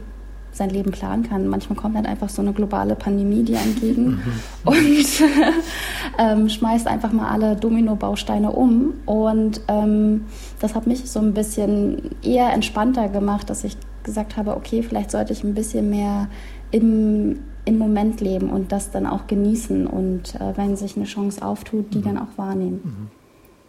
[0.52, 1.46] sein Leben planen kann.
[1.46, 4.20] Manchmal kommt dann einfach so eine globale Pandemie dir entgegen mhm.
[4.64, 5.22] und
[6.18, 8.94] ähm, schmeißt einfach mal alle Domino-Bausteine um.
[9.06, 10.26] Und ähm,
[10.60, 15.10] das hat mich so ein bisschen eher entspannter gemacht, dass ich gesagt habe, okay, vielleicht
[15.10, 16.28] sollte ich ein bisschen mehr
[16.70, 21.42] im, im Moment leben und das dann auch genießen und äh, wenn sich eine Chance
[21.44, 22.02] auftut, die mhm.
[22.02, 23.10] dann auch wahrnehmen.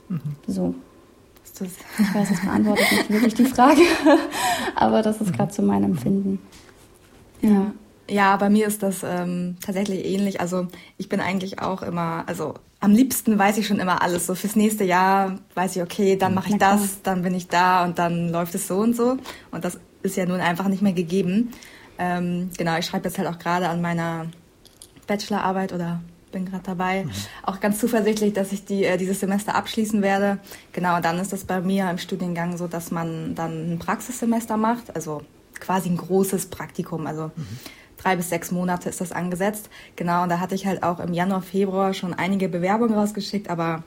[0.07, 0.15] Mhm.
[0.15, 0.35] Mhm.
[0.47, 0.75] So.
[1.53, 3.81] Ich weiß, das beantwortet nicht wirklich die Frage,
[4.75, 5.33] aber das ist mhm.
[5.33, 6.39] gerade so mein Empfinden.
[7.41, 7.71] Ja.
[8.09, 10.41] Ja, bei mir ist das ähm, tatsächlich ähnlich.
[10.41, 14.25] Also ich bin eigentlich auch immer, also am liebsten weiß ich schon immer alles.
[14.27, 17.85] So fürs nächste Jahr weiß ich, okay, dann mache ich das, dann bin ich da
[17.85, 19.17] und dann läuft es so und so.
[19.51, 21.51] Und das ist ja nun einfach nicht mehr gegeben.
[22.03, 24.25] Ähm, genau, ich schreibe jetzt halt auch gerade an meiner
[25.05, 27.03] Bachelorarbeit oder bin gerade dabei.
[27.03, 27.11] Mhm.
[27.43, 30.39] Auch ganz zuversichtlich, dass ich die, äh, dieses Semester abschließen werde.
[30.73, 34.57] Genau, und dann ist das bei mir im Studiengang so, dass man dann ein Praxissemester
[34.57, 35.21] macht, also
[35.59, 37.05] quasi ein großes Praktikum.
[37.05, 37.59] Also mhm.
[37.97, 39.69] drei bis sechs Monate ist das angesetzt.
[39.95, 43.83] Genau, und da hatte ich halt auch im Januar, Februar schon einige Bewerbungen rausgeschickt, aber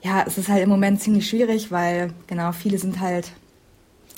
[0.00, 3.32] ja, es ist halt im Moment ziemlich schwierig, weil genau viele sind halt,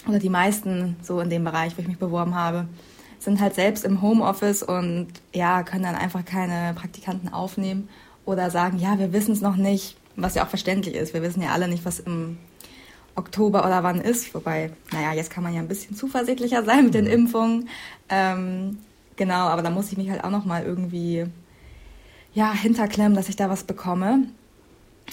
[0.07, 2.67] oder die meisten so in dem Bereich, wo ich mich beworben habe,
[3.25, 7.89] sind halt selbst im Homeoffice und ja, können dann einfach keine Praktikanten aufnehmen
[8.25, 11.15] oder sagen, ja, wir wissen es noch nicht, was ja auch verständlich ist.
[11.15, 12.39] Wir wissen ja alle nicht, was im
[13.15, 14.35] Oktober oder wann ist.
[14.35, 17.11] Wobei, naja, jetzt kann man ja ein bisschen zuversichtlicher sein mit den mhm.
[17.11, 17.69] Impfungen.
[18.09, 18.79] Ähm,
[19.17, 21.27] genau, aber da muss ich mich halt auch noch mal irgendwie
[22.33, 24.25] ja, hinterklemmen, dass ich da was bekomme,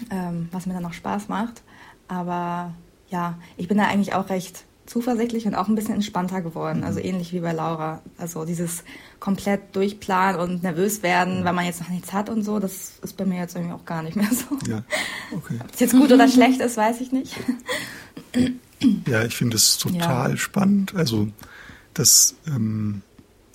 [0.10, 1.62] ähm, was mir dann noch Spaß macht.
[2.08, 2.74] Aber
[3.10, 6.80] ja, ich bin da eigentlich auch recht zuversichtlich und auch ein bisschen entspannter geworden.
[6.80, 6.84] Mhm.
[6.84, 8.02] Also ähnlich wie bei Laura.
[8.18, 8.84] Also dieses
[9.20, 11.44] komplett durchplanen und nervös werden, mhm.
[11.46, 13.86] weil man jetzt noch nichts hat und so, das ist bei mir jetzt irgendwie auch
[13.86, 14.58] gar nicht mehr so.
[14.70, 14.84] Ja,
[15.32, 15.58] okay.
[15.62, 17.36] Ob es jetzt gut oder schlecht ist, weiß ich nicht.
[19.08, 20.38] Ja, ich finde es total ja.
[20.38, 20.96] spannend.
[20.96, 21.28] Also
[21.94, 23.02] das, ähm,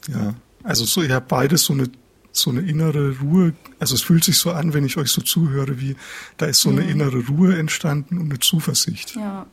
[0.09, 1.91] ja, also so, ihr habt beides so eine
[2.33, 5.81] so eine innere Ruhe, also es fühlt sich so an, wenn ich euch so zuhöre,
[5.81, 5.97] wie
[6.37, 6.91] da ist so eine mhm.
[6.91, 9.17] innere Ruhe entstanden und eine Zuversicht.
[9.17, 9.47] Ja,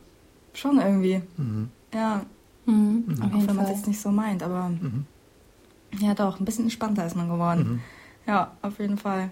[0.54, 1.22] Schon irgendwie.
[1.36, 1.68] Mhm.
[1.92, 2.24] Ja.
[2.66, 3.04] Mhm.
[3.20, 5.04] Auch wenn man es jetzt nicht so meint, aber mhm.
[5.98, 7.64] ja doch, ein bisschen entspannter ist man geworden.
[7.64, 7.80] Mhm.
[8.26, 9.30] Ja, auf jeden Fall.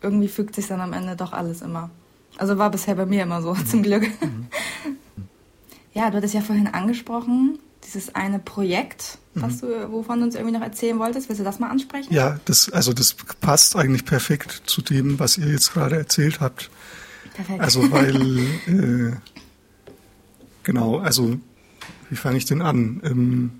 [0.00, 1.90] Irgendwie fügt sich dann am Ende doch alles immer.
[2.36, 3.66] Also war bisher bei mir immer so, mhm.
[3.66, 4.02] zum Glück.
[4.22, 4.46] Mhm.
[5.92, 10.54] ja, du hattest ja vorhin angesprochen, dieses eine Projekt, was du, wovon du uns irgendwie
[10.54, 11.28] noch erzählen wolltest.
[11.28, 12.12] Willst du das mal ansprechen?
[12.12, 16.70] Ja, das, also das passt eigentlich perfekt zu dem, was ihr jetzt gerade erzählt habt.
[17.34, 17.60] Perfekt.
[17.60, 19.16] Also weil äh,
[20.68, 21.40] Genau, also
[22.10, 23.00] wie fange ich denn an?
[23.02, 23.50] Ähm,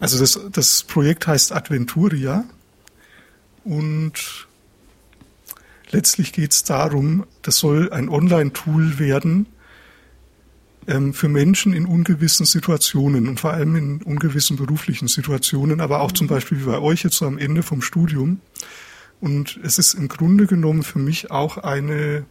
[0.00, 2.42] also das, das Projekt heißt Adventuria
[3.62, 4.48] und
[5.92, 9.46] letztlich geht es darum, das soll ein Online-Tool werden
[10.88, 16.10] ähm, für Menschen in ungewissen Situationen und vor allem in ungewissen beruflichen Situationen, aber auch
[16.10, 16.30] zum mhm.
[16.30, 18.40] Beispiel wie bei euch jetzt so am Ende vom Studium.
[19.20, 22.26] Und es ist im Grunde genommen für mich auch eine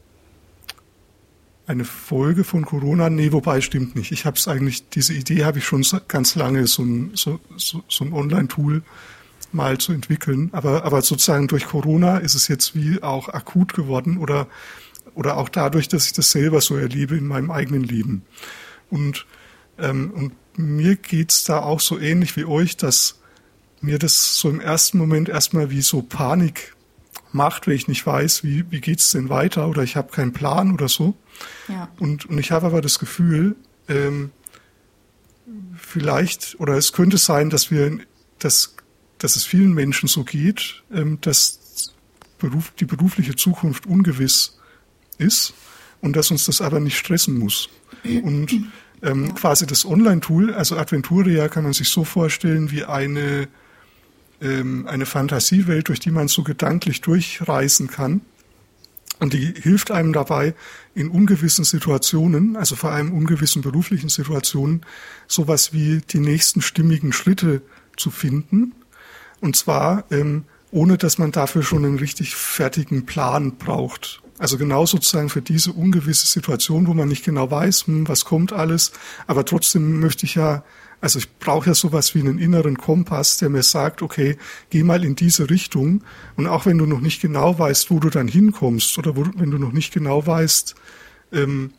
[1.70, 3.12] eine Folge von Corona?
[3.12, 4.12] Nee, wobei stimmt nicht.
[4.12, 7.84] Ich habe es eigentlich, diese Idee habe ich schon ganz lange, so ein, so, so,
[7.88, 8.82] so ein Online-Tool
[9.52, 10.50] mal zu entwickeln.
[10.52, 14.48] Aber, aber sozusagen durch Corona ist es jetzt wie auch akut geworden oder,
[15.14, 18.24] oder auch dadurch, dass ich das selber so erlebe in meinem eigenen Leben.
[18.90, 19.28] Und,
[19.78, 23.20] ähm, und mir geht's da auch so ähnlich wie euch, dass
[23.80, 26.76] mir das so im ersten Moment erstmal wie so Panik
[27.32, 30.74] macht, wenn ich nicht weiß, wie, wie geht's denn weiter oder ich habe keinen Plan
[30.74, 31.16] oder so.
[31.68, 31.90] Ja.
[32.00, 33.56] Und, und ich habe aber das Gefühl,
[33.88, 34.32] ähm,
[35.76, 38.00] vielleicht, oder es könnte sein, dass wir,
[38.40, 38.76] dass,
[39.18, 41.94] dass es vielen Menschen so geht, ähm, dass
[42.38, 44.58] Beruf, die berufliche Zukunft ungewiss
[45.18, 45.54] ist
[46.02, 47.70] und dass uns das aber nicht stressen muss.
[48.04, 48.52] Und
[49.02, 49.34] ähm, ja.
[49.34, 53.48] quasi das Online-Tool, also Adventuria kann man sich so vorstellen wie eine
[54.42, 58.22] ähm, eine Fantasiewelt, durch die man so gedanklich durchreisen kann.
[59.20, 60.54] Und die hilft einem dabei,
[60.96, 64.86] in ungewissen Situationen, also vor allem ungewissen beruflichen Situationen,
[65.28, 67.62] sowas wie die nächsten stimmigen Schritte
[67.98, 68.74] zu finden.
[69.42, 74.22] Und zwar ähm, ohne, dass man dafür schon einen richtig fertigen Plan braucht.
[74.38, 78.54] Also genau sozusagen für diese ungewisse Situation, wo man nicht genau weiß, hm, was kommt
[78.54, 78.94] alles.
[79.28, 80.64] Aber trotzdem möchte ich ja
[81.02, 84.38] also ich brauche ja sowas wie einen inneren Kompass, der mir sagt, okay,
[84.70, 86.04] geh mal in diese Richtung.
[86.36, 89.52] Und auch wenn du noch nicht genau weißt, wo du dann hinkommst oder wo, wenn
[89.52, 90.76] du noch nicht genau weißt,
[91.32, 91.72] ähm,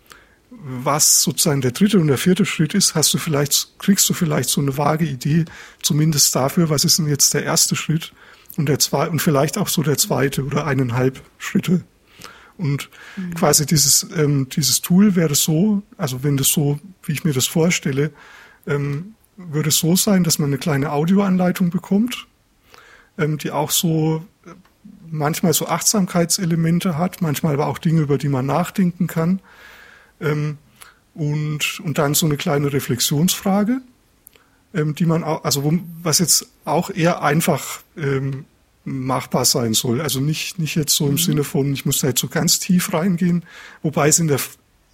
[0.51, 4.49] was sozusagen der dritte und der vierte Schritt ist, hast du vielleicht, kriegst du vielleicht
[4.49, 5.45] so eine vage Idee,
[5.83, 8.13] zumindest dafür, was ist denn jetzt der erste Schritt
[8.57, 11.83] und der zweite und vielleicht auch so der zweite oder eineinhalb Schritte.
[12.59, 13.35] Und mhm.
[13.35, 17.47] quasi dieses, ähm, dieses Tool wäre so, also wenn das so, wie ich mir das
[17.47, 18.11] vorstelle,
[18.67, 22.27] ähm, würde es so sein, dass man eine kleine Audioanleitung bekommt,
[23.19, 24.51] ähm, die auch so äh,
[25.09, 29.41] manchmal so Achtsamkeitselemente hat, manchmal aber auch Dinge, über die man nachdenken kann.
[30.21, 30.59] Ähm,
[31.15, 33.81] und, und dann so eine kleine Reflexionsfrage,
[34.75, 38.45] ähm, die man auch, also wo, was jetzt auch eher einfach ähm,
[38.85, 40.01] machbar sein soll.
[40.01, 41.19] Also nicht, nicht jetzt so im mhm.
[41.19, 43.45] Sinne von, ich muss da jetzt so ganz tief reingehen,
[43.83, 44.41] wobei es in der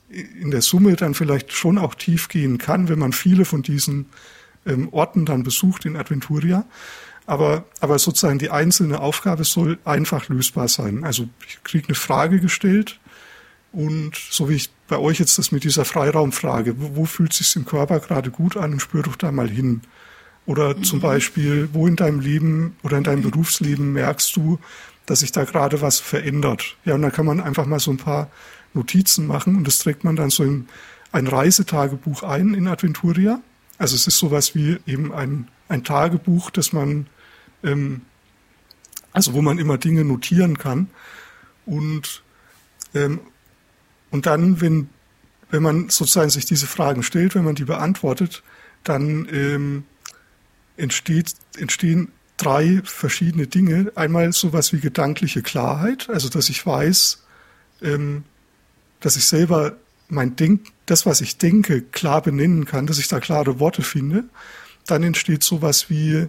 [0.08, 4.06] in der Summe dann vielleicht schon auch tief gehen kann, wenn man viele von diesen
[4.64, 6.64] ähm, Orten dann besucht in Adventuria.
[7.26, 11.02] Aber, aber sozusagen die einzelne Aufgabe soll einfach lösbar sein.
[11.02, 13.00] Also ich kriege eine Frage gestellt
[13.72, 17.38] und so wie ich bei euch jetzt das mit dieser Freiraumfrage, wo, wo fühlt es
[17.38, 19.82] sich im Körper gerade gut an und spür doch da mal hin.
[20.46, 20.84] Oder mhm.
[20.84, 24.60] zum Beispiel, wo in deinem Leben oder in deinem Berufsleben merkst du,
[25.06, 26.76] dass sich da gerade was verändert.
[26.84, 28.30] Ja, und dann kann man einfach mal so ein paar
[28.76, 30.68] Notizen machen und das trägt man dann so in
[31.12, 33.40] ein Reisetagebuch ein in Adventuria.
[33.78, 37.06] Also es ist sowas wie eben ein, ein Tagebuch, das man
[37.62, 38.02] ähm,
[39.16, 40.88] also wo man immer Dinge notieren kann.
[41.64, 42.22] Und,
[42.94, 43.20] ähm,
[44.10, 44.90] und dann, wenn,
[45.48, 48.42] wenn man sozusagen sich diese Fragen stellt, wenn man die beantwortet,
[48.84, 49.84] dann ähm,
[50.76, 53.90] entsteht, entstehen drei verschiedene Dinge.
[53.94, 57.24] Einmal sowas wie gedankliche Klarheit, also dass ich weiß,
[57.80, 58.24] ähm,
[59.00, 59.76] dass ich selber
[60.08, 64.24] mein Denk, das, was ich denke, klar benennen kann, dass ich da klare Worte finde.
[64.86, 66.28] Dann entsteht sowas wie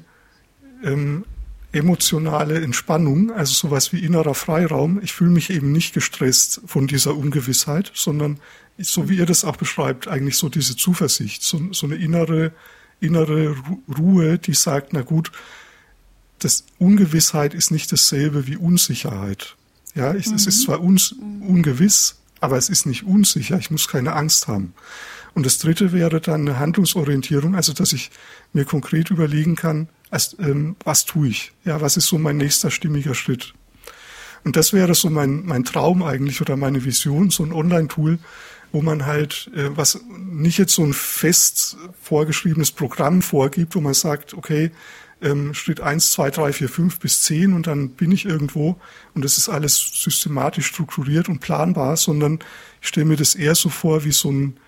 [0.83, 1.25] ähm,
[1.71, 4.99] emotionale Entspannung, also sowas wie innerer Freiraum.
[5.03, 8.39] Ich fühle mich eben nicht gestresst von dieser Ungewissheit, sondern
[8.79, 12.51] so wie ihr das auch beschreibt, eigentlich so diese Zuversicht, so, so eine innere,
[12.99, 13.55] innere
[13.97, 15.31] Ruhe, die sagt, na gut,
[16.39, 19.55] das Ungewissheit ist nicht dasselbe wie Unsicherheit.
[19.95, 20.35] Ja, ich, mhm.
[20.35, 20.65] es ist mhm.
[20.65, 20.99] zwar un,
[21.41, 23.57] ungewiss, aber es ist nicht unsicher.
[23.57, 24.73] Ich muss keine Angst haben.
[25.33, 28.09] Und das dritte wäre dann eine Handlungsorientierung, also dass ich
[28.53, 29.89] mir konkret überlegen kann,
[30.39, 31.51] ähm, was tue ich?
[31.63, 33.53] Ja, was ist so mein nächster stimmiger Schritt?
[34.43, 38.17] Und das wäre so mein, mein Traum eigentlich oder meine Vision, so ein Online-Tool,
[38.71, 43.93] wo man halt, äh, was nicht jetzt so ein fest vorgeschriebenes Programm vorgibt, wo man
[43.93, 44.71] sagt, okay,
[45.21, 48.79] ähm, Schritt eins, zwei, drei, vier, fünf bis zehn und dann bin ich irgendwo
[49.13, 52.39] und es ist alles systematisch strukturiert und planbar, sondern
[52.81, 54.59] ich stelle mir das eher so vor wie so ein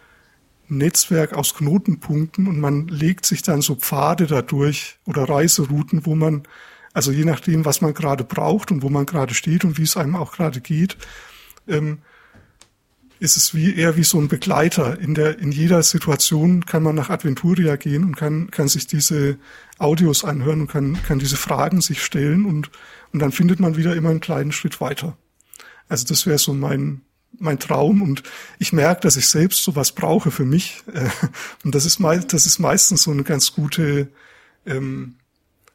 [0.68, 6.44] Netzwerk aus Knotenpunkten und man legt sich dann so Pfade dadurch oder Reiserouten, wo man,
[6.94, 9.98] also je nachdem, was man gerade braucht und wo man gerade steht und wie es
[9.98, 10.98] einem auch gerade geht,
[11.68, 12.00] ähm,
[13.20, 15.00] ist es wie eher wie so ein Begleiter.
[15.00, 19.38] In der, in jeder Situation kann man nach Adventuria gehen und kann, kann sich diese
[19.78, 22.72] Audios anhören und kann, kann diese Fragen sich stellen und,
[23.12, 25.18] und dann findet man wieder immer einen kleinen Schritt weiter.
[25.90, 27.02] Also das wäre so mein,
[27.38, 28.24] mein Traum und
[28.58, 30.84] ich merke, dass ich selbst sowas brauche für mich.
[30.94, 31.10] Äh,
[31.66, 34.10] und das ist, mei das ist meistens so eine ganz gute,
[34.66, 35.16] ähm,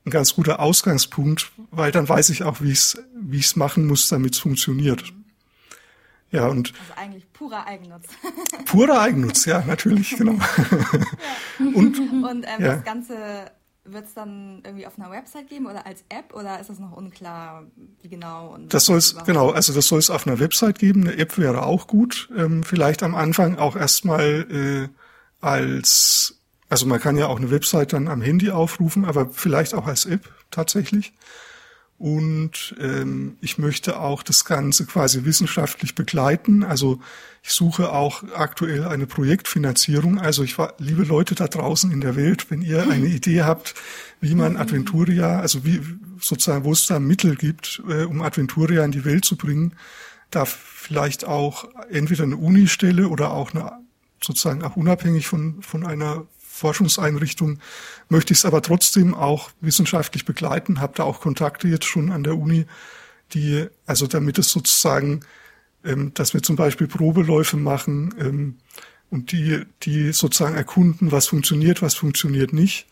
[0.06, 3.86] ein ganz guter Ausgangspunkt, weil dann weiß ich auch, wie ich es wie ich's machen
[3.86, 5.12] muss, damit es funktioniert.
[6.34, 8.08] Ja, und also eigentlich purer Eigennutz.
[8.66, 10.32] purer Eigennutz, ja, natürlich, genau.
[10.32, 11.00] Ja.
[11.74, 12.74] Und, und ähm, ja.
[12.74, 13.16] das Ganze
[13.84, 16.92] wird es dann irgendwie auf einer Website geben oder als App oder ist das noch
[16.92, 17.66] unklar,
[18.02, 18.58] wie genau?
[18.68, 21.02] das soll es, genau, also das soll es auf einer Website geben.
[21.02, 22.28] Eine App wäre auch gut.
[22.36, 24.88] Ähm, vielleicht am Anfang auch erstmal äh,
[25.40, 29.86] als, also man kann ja auch eine Website dann am Handy aufrufen, aber vielleicht auch
[29.86, 31.12] als App tatsächlich.
[31.98, 36.64] Und ähm, ich möchte auch das Ganze quasi wissenschaftlich begleiten.
[36.64, 37.00] Also
[37.42, 40.18] ich suche auch aktuell eine Projektfinanzierung.
[40.18, 43.74] Also ich war, liebe Leute da draußen in der Welt, wenn ihr eine Idee habt,
[44.20, 45.80] wie man Adventuria, also wie
[46.20, 49.74] sozusagen, wo es da Mittel gibt, äh, um Adventuria in die Welt zu bringen,
[50.30, 53.72] da vielleicht auch entweder eine Unistelle oder auch eine
[54.22, 57.58] sozusagen auch unabhängig von, von einer Forschungseinrichtung,
[58.08, 62.22] möchte ich es aber trotzdem auch wissenschaftlich begleiten, habe da auch Kontakte jetzt schon an
[62.22, 62.66] der Uni,
[63.32, 65.20] die, also damit es sozusagen,
[65.84, 68.56] ähm, dass wir zum Beispiel Probeläufe machen ähm,
[69.10, 72.86] und die, die sozusagen erkunden, was funktioniert, was funktioniert nicht.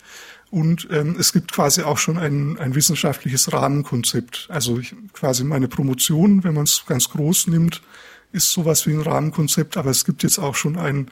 [0.51, 4.49] Und ähm, es gibt quasi auch schon ein, ein wissenschaftliches Rahmenkonzept.
[4.51, 7.81] Also ich, quasi meine Promotion, wenn man es ganz groß nimmt,
[8.33, 11.11] ist sowas wie ein Rahmenkonzept, aber es gibt jetzt auch schon ein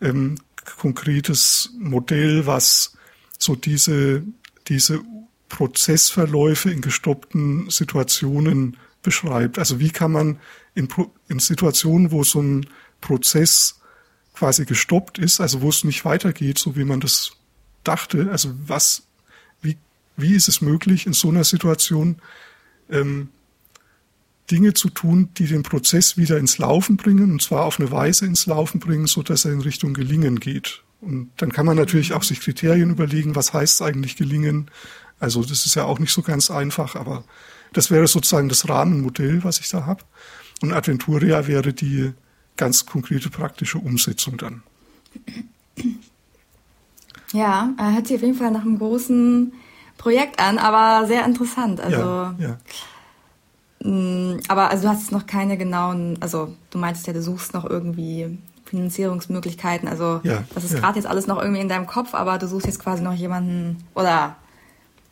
[0.00, 2.96] ähm, konkretes Modell, was
[3.38, 4.22] so diese,
[4.68, 5.00] diese
[5.48, 9.58] Prozessverläufe in gestoppten Situationen beschreibt.
[9.58, 10.40] Also wie kann man
[10.74, 10.88] in,
[11.28, 12.66] in Situationen, wo so ein
[13.00, 13.80] Prozess
[14.34, 17.32] quasi gestoppt ist, also wo es nicht weitergeht, so wie man das
[17.84, 19.06] dachte, also was,
[19.62, 19.76] wie,
[20.16, 22.16] wie ist es möglich in so einer Situation
[22.90, 23.28] ähm,
[24.50, 28.26] Dinge zu tun, die den Prozess wieder ins Laufen bringen, und zwar auf eine Weise
[28.26, 30.82] ins Laufen bringen, so dass er in Richtung Gelingen geht.
[31.00, 34.70] Und dann kann man natürlich auch sich Kriterien überlegen, was heißt eigentlich gelingen.
[35.20, 37.24] Also das ist ja auch nicht so ganz einfach, aber
[37.72, 40.02] das wäre sozusagen das Rahmenmodell, was ich da habe.
[40.62, 42.12] Und Adventuria wäre die
[42.56, 44.62] ganz konkrete praktische Umsetzung dann.
[47.32, 49.52] Ja, hört sich auf jeden Fall nach einem großen
[49.98, 51.80] Projekt an, aber sehr interessant.
[51.80, 52.58] Also ja, ja.
[53.84, 57.68] Mm, aber also du hast noch keine genauen, also du meintest ja, du suchst noch
[57.68, 59.88] irgendwie Finanzierungsmöglichkeiten.
[59.88, 60.80] Also ja, das ist ja.
[60.80, 63.84] gerade jetzt alles noch irgendwie in deinem Kopf, aber du suchst jetzt quasi noch jemanden
[63.94, 64.36] oder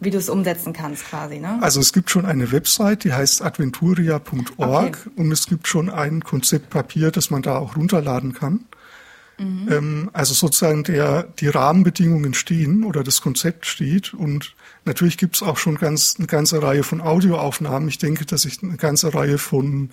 [0.01, 1.59] wie du es umsetzen kannst quasi, ne?
[1.61, 4.27] Also es gibt schon eine Website, die heißt adventuria.org
[4.59, 4.97] okay.
[5.17, 8.65] und es gibt schon ein Konzeptpapier, das man da auch runterladen kann.
[9.39, 9.69] Mhm.
[9.71, 14.55] Ähm, also sozusagen der, die Rahmenbedingungen stehen oder das Konzept steht und
[14.85, 17.89] natürlich gibt es auch schon ganz, eine ganze Reihe von Audioaufnahmen.
[17.89, 19.91] Ich denke, dass ich eine ganze Reihe von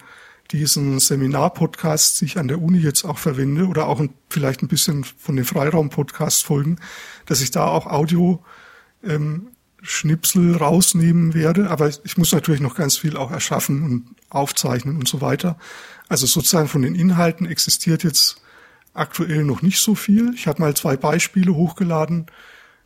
[0.52, 4.68] diesen Seminarpodcasts, die ich an der Uni jetzt auch verwende oder auch ein, vielleicht ein
[4.68, 6.80] bisschen von den Freiraum-Podcast-Folgen,
[7.26, 8.44] dass ich da auch Audio
[9.04, 9.50] ähm,
[9.82, 15.08] Schnipsel rausnehmen werde, aber ich muss natürlich noch ganz viel auch erschaffen und aufzeichnen und
[15.08, 15.58] so weiter.
[16.10, 18.42] Also sozusagen von den Inhalten existiert jetzt
[18.94, 20.34] aktuell noch nicht so viel.
[20.34, 22.28] Ich habe mal zwei Beispiele hochgeladen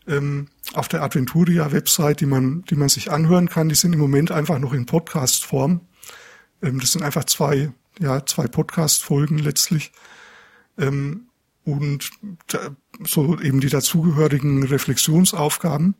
[0.07, 3.69] ähm, auf der Adventuria-Website, die man, die man sich anhören kann.
[3.69, 5.81] Die sind im Moment einfach noch in Podcast-Form.
[6.61, 9.91] Ähm, das sind einfach zwei, ja, zwei Podcast-Folgen letztlich.
[10.77, 11.27] Ähm,
[11.65, 12.09] und
[12.47, 15.95] da, so eben die dazugehörigen Reflexionsaufgaben.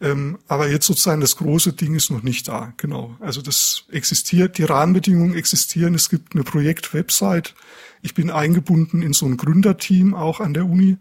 [0.00, 3.16] Ähm, aber jetzt sozusagen das große Ding ist noch nicht da, genau.
[3.20, 5.94] Also das existiert, die Rahmenbedingungen existieren.
[5.94, 7.54] Es gibt eine Projekt-Website.
[8.02, 10.98] Ich bin eingebunden in so ein Gründerteam auch an der Uni,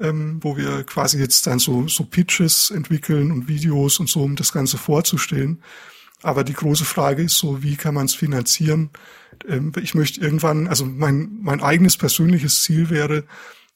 [0.00, 4.34] ähm, wo wir quasi jetzt dann so, so Pitches entwickeln und Videos und so, um
[4.34, 5.62] das Ganze vorzustellen.
[6.22, 8.90] Aber die große Frage ist so, wie kann man es finanzieren?
[9.46, 13.24] Ähm, ich möchte irgendwann, also mein, mein eigenes persönliches Ziel wäre,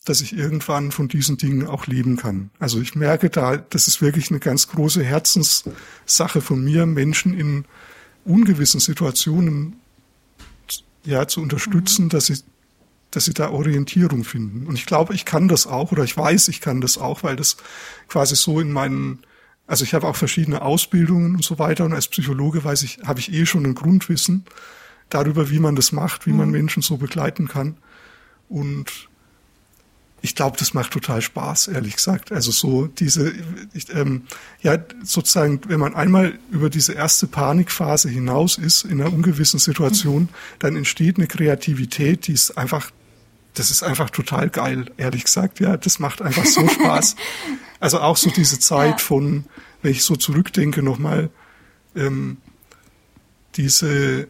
[0.09, 2.51] dass ich irgendwann von diesen Dingen auch leben kann.
[2.59, 7.65] Also ich merke da, das ist wirklich eine ganz große Herzenssache von mir, Menschen in
[8.25, 9.77] ungewissen Situationen
[11.05, 12.09] ja zu unterstützen, mhm.
[12.11, 12.39] dass sie
[13.11, 14.67] dass sie da Orientierung finden.
[14.67, 17.37] Und ich glaube, ich kann das auch oder ich weiß, ich kann das auch, weil
[17.37, 17.57] das
[18.07, 19.21] quasi so in meinen
[19.67, 23.21] also ich habe auch verschiedene Ausbildungen und so weiter und als Psychologe weiß ich, habe
[23.21, 24.45] ich eh schon ein Grundwissen
[25.11, 26.39] darüber, wie man das macht, wie mhm.
[26.39, 27.77] man Menschen so begleiten kann.
[28.49, 29.08] Und
[30.21, 32.33] ich glaube, das macht total Spaß, ehrlich gesagt.
[32.33, 33.33] Also so diese,
[33.73, 34.25] ich, ähm,
[34.63, 40.29] ja, sozusagen, wenn man einmal über diese erste Panikphase hinaus ist in einer ungewissen Situation,
[40.59, 42.91] dann entsteht eine Kreativität, die ist einfach,
[43.55, 45.61] das ist einfach total geil, ehrlich gesagt.
[45.61, 47.15] Ja, das macht einfach so Spaß.
[47.79, 48.99] Also auch so diese Zeit ja.
[48.99, 49.45] von,
[49.83, 51.31] wenn ich so zurückdenke nochmal,
[51.95, 52.39] ähm,
[53.55, 54.27] diese,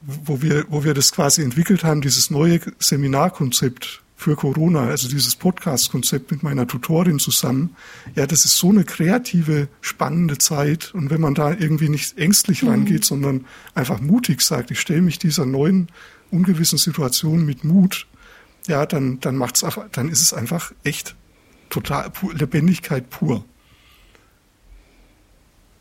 [0.00, 5.36] wo wir, wo wir das quasi entwickelt haben, dieses neue Seminarkonzept für Corona, also dieses
[5.36, 7.76] Podcast-Konzept mit meiner Tutorin zusammen.
[8.14, 10.94] Ja, das ist so eine kreative, spannende Zeit.
[10.94, 12.68] Und wenn man da irgendwie nicht ängstlich mhm.
[12.68, 15.88] rangeht, sondern einfach mutig sagt, ich stelle mich dieser neuen,
[16.30, 18.06] ungewissen Situation mit Mut,
[18.68, 21.16] ja, dann, dann macht's dann ist es einfach echt
[21.68, 23.44] total Lebendigkeit pur.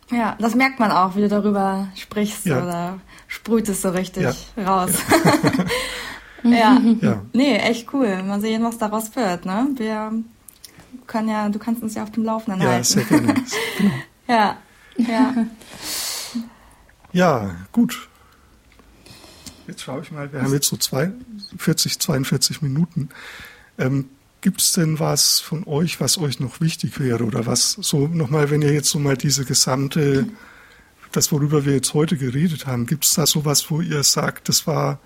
[0.09, 2.61] Ja, das merkt man auch, wie du darüber sprichst ja.
[2.61, 4.23] oder sprüht es so richtig
[4.57, 4.63] ja.
[4.65, 4.91] raus.
[5.09, 5.51] Ja.
[6.43, 6.81] Ja.
[7.01, 7.21] ja.
[7.33, 8.21] Nee, echt cool.
[8.23, 9.67] Mal sehen, was daraus wird, ne?
[9.75, 10.11] Wir
[11.07, 12.83] können ja, du kannst uns ja auf dem Laufenden ja, halten.
[12.83, 13.35] Sehr gerne.
[14.27, 14.57] ja,
[14.97, 15.45] ja.
[17.13, 18.07] Ja, gut.
[19.67, 20.77] Jetzt schaue ich mal, wir haben jetzt so
[21.57, 23.09] 40, 42 Minuten.
[23.77, 24.09] Ähm,
[24.41, 28.49] Gibt es denn was von euch, was euch noch wichtig wäre oder was so nochmal,
[28.49, 30.27] wenn ihr jetzt so mal diese gesamte,
[31.11, 34.65] das worüber wir jetzt heute geredet haben, gibt es da sowas, wo ihr sagt, das
[34.65, 34.99] war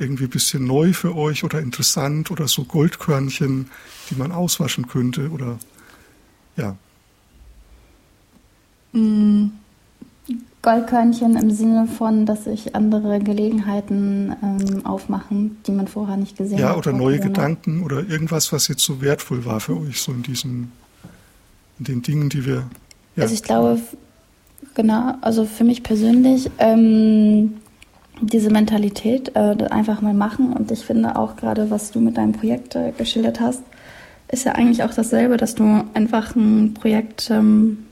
[0.00, 3.70] irgendwie ein bisschen neu für euch oder interessant oder so Goldkörnchen,
[4.10, 5.58] die man auswaschen könnte oder
[6.56, 6.76] ja.
[8.92, 9.50] Mm,
[10.62, 16.58] Goldkörnchen im Sinne von, dass sich andere Gelegenheiten ähm, aufmachen, die man vorher nicht gesehen
[16.58, 16.60] hat.
[16.60, 20.12] Ja, oder neue oder Gedanken oder irgendwas, was jetzt so wertvoll war für euch, so
[20.12, 20.72] in diesen,
[21.78, 22.68] in den Dingen, die wir.
[23.16, 23.22] Ja.
[23.22, 23.80] Also ich glaube,
[24.74, 27.54] genau, also für mich persönlich ähm,
[28.20, 30.52] diese Mentalität äh, einfach mal machen.
[30.52, 33.62] Und ich finde auch gerade, was du mit deinem Projekt äh, geschildert hast,
[34.28, 37.86] ist ja eigentlich auch dasselbe, dass du einfach ein Projekt ähm,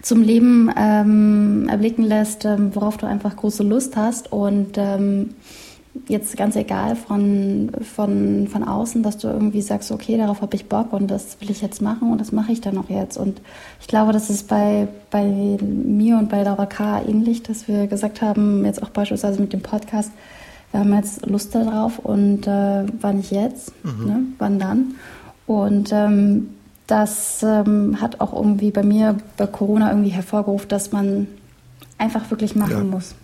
[0.00, 5.34] zum Leben ähm, erblicken lässt, ähm, worauf du einfach große Lust hast und ähm,
[6.08, 10.68] jetzt ganz egal von, von, von außen, dass du irgendwie sagst, okay, darauf habe ich
[10.68, 13.16] Bock und das will ich jetzt machen und das mache ich dann auch jetzt.
[13.16, 13.40] Und
[13.80, 15.24] ich glaube, das ist bei, bei
[15.60, 17.02] mir und bei Laura K.
[17.02, 20.10] ähnlich, dass wir gesagt haben, jetzt auch beispielsweise mit dem Podcast,
[20.72, 24.06] wir haben jetzt Lust darauf und äh, wann nicht jetzt, mhm.
[24.06, 24.22] ne?
[24.38, 24.94] wann dann.
[25.46, 26.48] Und ähm,
[26.86, 31.26] das ähm, hat auch irgendwie bei mir bei Corona irgendwie hervorgerufen, dass man
[31.98, 32.84] einfach wirklich machen ja.
[32.84, 33.14] muss.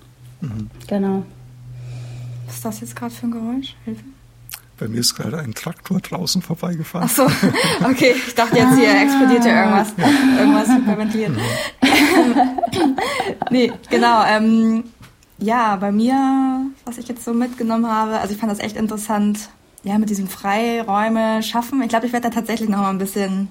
[0.41, 0.71] Mhm.
[0.87, 1.23] Genau.
[2.49, 3.77] Was ist das jetzt gerade für ein Geräusch?
[3.85, 4.03] Hilfe.
[4.79, 7.07] Bei mir ist gerade ein Traktor draußen vorbeigefahren.
[7.11, 7.25] Ach so,
[7.85, 8.15] okay.
[8.27, 9.93] Ich dachte jetzt hier explodiert ja irgendwas.
[10.39, 11.33] Irgendwas hyperventiliert.
[11.33, 12.97] Mhm.
[13.51, 14.25] nee, genau.
[14.25, 14.85] Ähm,
[15.39, 19.51] ja, bei mir, was ich jetzt so mitgenommen habe, also ich fand das echt interessant,
[19.83, 21.83] ja, mit diesem Freiräume schaffen.
[21.83, 23.49] Ich glaube, ich werde da tatsächlich noch mal ein bisschen,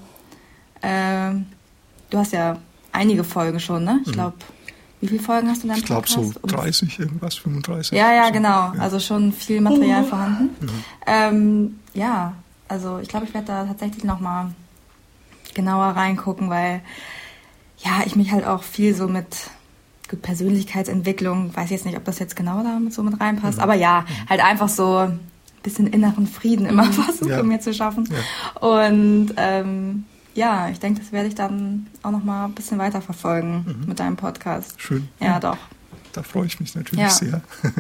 [0.82, 1.34] äh,
[2.10, 2.58] du hast ja
[2.92, 4.00] einige Folgen schon, ne?
[4.06, 4.34] Ich glaube,
[5.02, 6.34] wie viele Folgen hast du in deinem Ich glaube Podcast?
[6.34, 7.98] so Um- 30, irgendwas, 35.
[7.98, 8.34] Ja, ja, so.
[8.34, 8.50] genau.
[8.50, 8.74] Ja.
[8.80, 10.56] Also schon viel Material vorhanden.
[11.06, 12.34] Ähm, ja,
[12.68, 14.48] also ich glaube, ich werde da tatsächlich nochmal
[15.54, 16.82] genauer reingucken, weil
[17.80, 19.26] ja, ich mich halt auch viel so mit
[20.22, 24.44] Persönlichkeitsentwicklung, weiß jetzt nicht, ob das jetzt genau damit so mit reinpasst, aber ja, halt
[24.44, 25.20] einfach so ein
[25.64, 27.44] bisschen inneren Frieden immer versuche Ja.
[27.44, 28.08] mir zu schaffen.
[28.62, 30.06] Und ähm,
[30.38, 34.16] ja, ich denke, das werde ich dann auch nochmal ein bisschen weiter verfolgen mit deinem
[34.16, 34.80] Podcast.
[34.82, 35.10] Schön.
[35.20, 35.58] Ja, doch.
[36.14, 37.10] Da freue ich mich natürlich Ja.
[37.10, 37.42] sehr.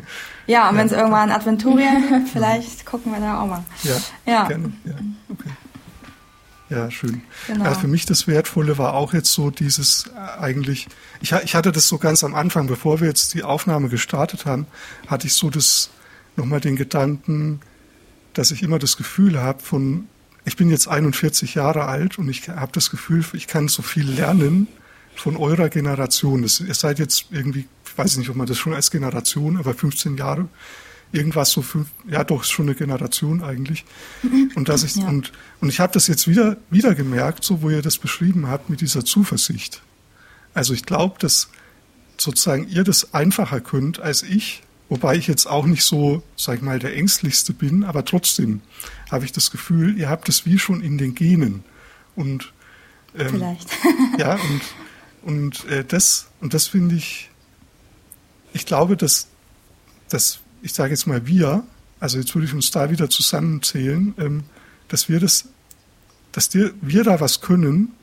[0.47, 0.99] Ja, und wenn es Ja.
[0.99, 3.63] irgendwann Adventurien gibt, vielleicht gucken wir da auch mal.
[3.83, 3.95] ja,
[4.25, 4.47] Ja.
[4.47, 4.71] gerne.
[4.85, 4.93] Ja,
[5.29, 5.49] okay.
[6.69, 7.21] Ja, schön.
[7.47, 7.63] Genau.
[7.63, 10.87] Ja, für mich das Wertvolle war auch jetzt so dieses äh, eigentlich,
[11.21, 14.67] ich, ich hatte das so ganz am Anfang, bevor wir jetzt die Aufnahme gestartet haben,
[15.07, 15.89] hatte ich so das,
[16.35, 17.61] nochmal den Gedanken,
[18.33, 20.09] dass ich immer das Gefühl habe von,
[20.47, 24.09] ich bin jetzt 41 Jahre alt und ich habe das Gefühl, ich kann so viel
[24.09, 24.67] lernen
[25.15, 26.41] von eurer Generation.
[26.41, 29.73] Das, ihr seid jetzt irgendwie, ich weiß nicht, ob man das schon als Generation, aber
[29.73, 30.47] 15 Jahre,
[31.11, 33.83] irgendwas so fünf, ja doch, schon eine Generation eigentlich.
[34.55, 35.07] Und dass ich, Ja.
[35.07, 38.69] und, und ich habe das jetzt wieder, wieder gemerkt, so wo ihr das beschrieben habt,
[38.69, 39.81] mit dieser Zuversicht.
[40.53, 41.49] Also ich glaube, dass
[42.17, 46.61] sozusagen ihr das einfacher könnt als ich, wobei ich jetzt auch nicht so, sag ich
[46.61, 48.61] mal, der ängstlichste bin, aber trotzdem
[49.11, 51.63] habe ich das Gefühl, ihr habt es wie schon in den Genen.
[52.15, 52.53] Und
[53.17, 53.69] ähm, Vielleicht.
[54.17, 54.61] ja, und,
[55.23, 57.29] und äh, das, und das finde ich,
[58.53, 59.27] ich glaube, dass,
[60.09, 61.63] dass, ich sage jetzt mal wir,
[61.99, 64.43] also jetzt würde ich uns da wieder zusammenzählen, ähm,
[64.87, 65.49] dass wir das,
[66.31, 67.93] dass dir, wir da was können,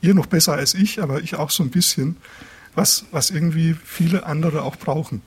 [0.00, 2.16] ihr noch besser als ich, aber ich auch so ein bisschen,
[2.74, 5.22] was, was irgendwie viele andere auch brauchen.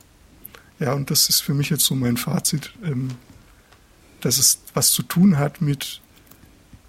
[0.79, 3.09] Ja, und das ist für mich jetzt so mein Fazit, ähm,
[4.21, 6.01] dass es was zu tun hat mit,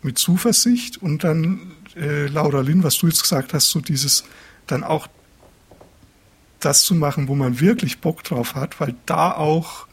[0.03, 4.25] mit Zuversicht und dann, äh, Laura Lynn, was du jetzt gesagt hast, so dieses
[4.67, 5.07] dann auch
[6.61, 9.87] das zu machen, wo man wirklich Bock drauf hat, weil da auch,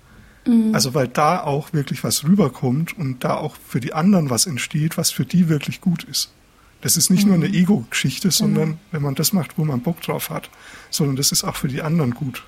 [0.73, 4.97] also weil da auch wirklich was rüberkommt und da auch für die anderen was entsteht,
[4.97, 6.31] was für die wirklich gut ist.
[6.81, 10.29] Das ist nicht nur eine Ego-Geschichte, sondern wenn man das macht, wo man Bock drauf
[10.29, 10.49] hat,
[10.89, 12.43] sondern das ist auch für die anderen gut.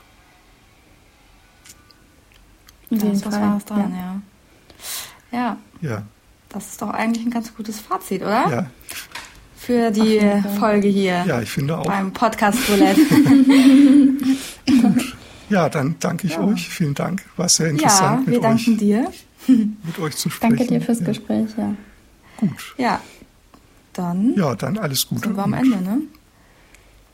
[2.92, 3.44] Auf Da jeden ist was Fall.
[3.44, 4.22] Wahres dran, ja.
[5.32, 5.58] ja.
[5.82, 6.04] Ja, Ja,
[6.50, 8.48] das ist doch eigentlich ein ganz gutes Fazit, oder?
[8.50, 8.66] ja,
[9.58, 10.22] Für die.
[10.60, 11.86] Folge hier ja, ich finde auch.
[11.86, 13.02] beim Podcast Roulette.
[15.50, 16.68] Ja, dann danke ich euch.
[16.68, 17.24] Vielen Dank.
[17.38, 19.12] War sehr ja, interessant, wir mit, danken euch, dir.
[19.48, 20.56] mit euch zu sprechen.
[20.58, 21.76] Danke dir fürs ja, Gespräch, ja.
[22.38, 22.74] Gut.
[22.80, 23.00] Ja,
[23.94, 25.22] dann Ja, dann alles Gute.
[25.28, 26.02] sind wir am Ende, ne?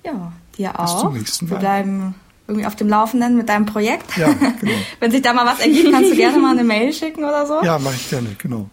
[0.06, 1.02] Ja, dir Bis auch.
[1.02, 1.60] zum nächsten Wir Mal.
[1.60, 2.16] bleiben
[2.52, 4.16] irgendwie auf dem Laufenden mit deinem Projekt.
[4.18, 4.28] Ja,
[4.60, 4.72] genau.
[5.00, 7.64] Wenn sich da mal was ergibt, kannst du gerne mal eine Mail schicken oder so.
[7.64, 8.70] Ja, mache ich gerne, genau.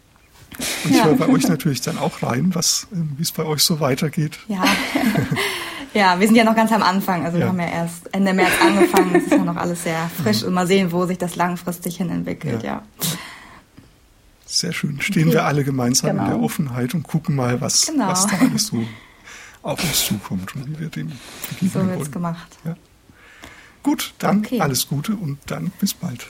[0.84, 1.04] Und ich Ja.
[1.04, 4.38] höre bei euch natürlich dann auch rein, was, ähm, wie es bei euch so weitergeht.
[4.48, 4.64] Ja.
[5.94, 7.24] ja, wir sind ja noch ganz am Anfang.
[7.24, 7.48] Also wir Ja.
[7.52, 9.14] haben ja erst Ende März angefangen.
[9.14, 12.10] Es ist ja noch alles sehr frisch und mal sehen, wo sich das langfristig hin
[12.10, 12.68] entwickelt, Ja.
[12.68, 12.82] ja.
[14.46, 15.00] Sehr schön.
[15.00, 16.28] Stehen wir alle gemeinsam in Genau.
[16.28, 18.08] der Offenheit und gucken mal, was, Genau.
[18.08, 18.82] was da alles so
[19.62, 21.08] auf uns zukommt und wie wir dem
[21.50, 22.10] begegnen So wird's wollen.
[22.12, 22.56] gemacht.
[22.64, 22.74] Ja.
[23.88, 24.60] Gut, dann Okay.
[24.60, 26.26] alles Gute und dann bis bald.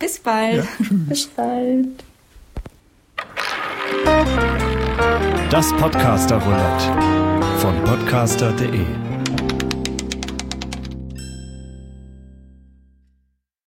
[0.00, 0.56] Bis bald.
[0.56, 0.88] Ja, tschüss.
[1.08, 2.02] Bis bald.
[5.50, 8.84] Das Podcaster Roulette von podcaster.de